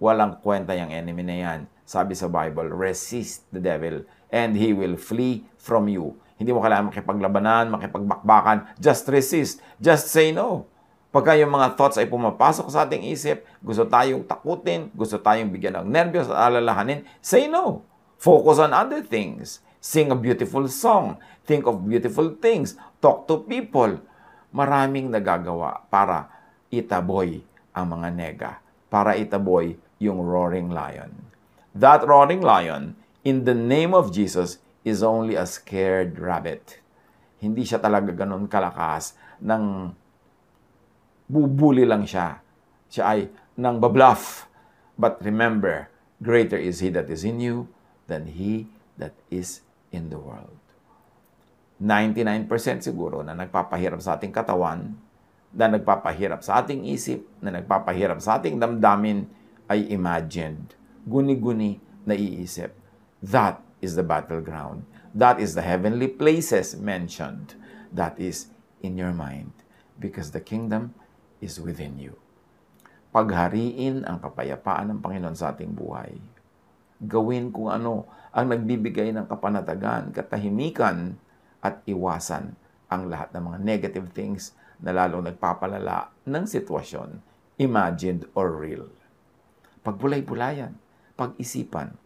walang 0.00 0.40
kwenta 0.40 0.74
yung 0.74 0.90
enemy 0.90 1.22
na 1.22 1.36
yan. 1.36 1.60
Sabi 1.86 2.18
sa 2.18 2.26
Bible, 2.26 2.72
resist 2.72 3.46
the 3.54 3.62
devil 3.62 4.02
and 4.32 4.58
he 4.58 4.74
will 4.74 4.98
flee 4.98 5.46
from 5.54 5.86
you. 5.86 6.18
Hindi 6.36 6.52
mo 6.52 6.60
kailangan 6.60 6.90
makipaglabanan, 6.92 7.72
makipagbakbakan. 7.72 8.76
Just 8.76 9.08
resist. 9.08 9.64
Just 9.80 10.12
say 10.12 10.34
no. 10.34 10.68
Pagka 11.16 11.32
yung 11.32 11.48
mga 11.48 11.80
thoughts 11.80 11.96
ay 11.96 12.12
pumapasok 12.12 12.68
sa 12.68 12.84
ating 12.84 13.08
isip, 13.08 13.40
gusto 13.64 13.88
tayong 13.88 14.20
takutin, 14.28 14.92
gusto 14.92 15.16
tayong 15.16 15.48
bigyan 15.48 15.80
ng 15.80 15.88
nervyos 15.88 16.28
at 16.28 16.52
alalahanin, 16.52 17.08
say 17.24 17.48
no. 17.48 17.88
Focus 18.20 18.60
on 18.60 18.76
other 18.76 19.00
things. 19.00 19.64
Sing 19.80 20.12
a 20.12 20.18
beautiful 20.18 20.68
song. 20.68 21.16
Think 21.48 21.64
of 21.64 21.88
beautiful 21.88 22.36
things. 22.36 22.76
Talk 23.00 23.24
to 23.32 23.40
people. 23.48 23.96
Maraming 24.52 25.08
nagagawa 25.08 25.88
para 25.88 26.28
itaboy 26.68 27.40
ang 27.72 27.96
mga 27.96 28.08
nega. 28.12 28.52
Para 28.92 29.16
itaboy 29.16 29.72
yung 29.96 30.20
roaring 30.20 30.68
lion. 30.68 31.16
That 31.72 32.04
roaring 32.04 32.44
lion, 32.44 32.92
in 33.24 33.48
the 33.48 33.56
name 33.56 33.96
of 33.96 34.12
Jesus, 34.12 34.60
is 34.84 35.00
only 35.00 35.32
a 35.32 35.48
scared 35.48 36.20
rabbit. 36.20 36.84
Hindi 37.40 37.64
siya 37.64 37.80
talaga 37.80 38.12
ganun 38.12 38.44
kalakas 38.52 39.16
ng 39.40 39.96
bubuli 41.26 41.86
lang 41.86 42.06
siya. 42.06 42.40
Siya 42.90 43.04
ay 43.06 43.20
nang 43.58 43.82
babluff. 43.82 44.46
But 44.96 45.20
remember, 45.20 45.92
greater 46.22 46.56
is 46.56 46.80
He 46.80 46.88
that 46.94 47.10
is 47.12 47.26
in 47.26 47.42
you 47.42 47.68
than 48.08 48.30
He 48.32 48.70
that 48.96 49.12
is 49.28 49.60
in 49.92 50.08
the 50.08 50.16
world. 50.16 50.56
99% 51.76 52.48
siguro 52.80 53.20
na 53.20 53.36
nagpapahirap 53.36 54.00
sa 54.00 54.16
ating 54.16 54.32
katawan, 54.32 54.96
na 55.52 55.68
nagpapahirap 55.68 56.40
sa 56.40 56.64
ating 56.64 56.88
isip, 56.88 57.20
na 57.44 57.52
nagpapahirap 57.52 58.16
sa 58.24 58.40
ating 58.40 58.56
damdamin 58.56 59.28
ay 59.68 59.84
imagined, 59.92 60.72
guni-guni 61.04 61.76
na 62.08 62.16
iisip. 62.16 62.72
That 63.20 63.60
is 63.84 63.92
the 63.92 64.06
battleground. 64.06 64.88
That 65.12 65.36
is 65.40 65.52
the 65.52 65.64
heavenly 65.64 66.08
places 66.08 66.76
mentioned. 66.76 67.56
That 67.92 68.16
is 68.16 68.52
in 68.80 68.96
your 68.96 69.12
mind 69.12 69.52
because 69.96 70.32
the 70.32 70.44
kingdom 70.44 70.92
is 71.40 71.60
within 71.60 71.98
you. 72.00 72.14
Paghariin 73.10 74.04
ang 74.04 74.20
kapayapaan 74.20 74.92
ng 74.92 75.00
Panginoon 75.00 75.36
sa 75.36 75.56
ating 75.56 75.72
buhay. 75.72 76.16
Gawin 77.00 77.52
kung 77.52 77.72
ano 77.72 78.08
ang 78.32 78.52
nagbibigay 78.52 79.12
ng 79.16 79.24
kapanatagan, 79.28 80.12
katahimikan, 80.12 81.16
at 81.64 81.80
iwasan 81.88 82.54
ang 82.86 83.08
lahat 83.10 83.32
ng 83.34 83.42
mga 83.42 83.58
negative 83.64 84.08
things 84.12 84.54
na 84.78 84.92
lalong 84.92 85.32
nagpapalala 85.32 86.12
ng 86.28 86.44
sitwasyon, 86.44 87.18
imagined 87.56 88.28
or 88.36 88.52
real. 88.52 88.86
Pagbulay-bulayan, 89.82 90.76
pag-isipan, 91.16 91.96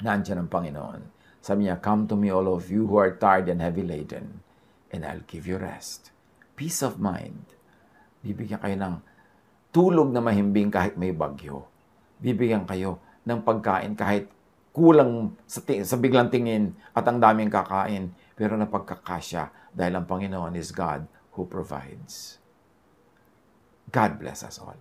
nandiyan 0.00 0.46
ang 0.46 0.50
Panginoon. 0.50 1.02
Sabi 1.42 1.66
niya, 1.66 1.82
Come 1.82 2.06
to 2.06 2.14
me 2.14 2.30
all 2.30 2.46
of 2.46 2.70
you 2.70 2.86
who 2.86 2.96
are 3.02 3.18
tired 3.18 3.50
and 3.50 3.58
heavy 3.58 3.82
laden, 3.82 4.46
and 4.94 5.02
I'll 5.02 5.26
give 5.26 5.50
you 5.50 5.58
rest. 5.58 6.14
Peace 6.54 6.80
of 6.86 7.02
mind. 7.02 7.58
Bibigyan 8.22 8.62
kayo 8.62 8.76
ng 8.78 8.94
tulog 9.74 10.08
na 10.14 10.22
mahimbing 10.22 10.70
kahit 10.70 10.94
may 10.94 11.10
bagyo. 11.10 11.66
Bibigyan 12.22 12.64
kayo 12.64 13.02
ng 13.26 13.42
pagkain 13.42 13.98
kahit 13.98 14.30
kulang 14.72 15.36
sa, 15.44 15.60
sa 15.60 15.96
biglang 16.00 16.32
tingin 16.32 16.72
at 16.96 17.04
ang 17.04 17.20
daming 17.20 17.52
kakain, 17.52 18.14
pero 18.32 18.56
napagkakasya 18.56 19.74
dahil 19.76 20.00
ang 20.00 20.06
Panginoon 20.08 20.56
is 20.56 20.72
God 20.72 21.04
who 21.36 21.44
provides. 21.44 22.40
God 23.92 24.16
bless 24.16 24.40
us 24.40 24.56
all. 24.56 24.78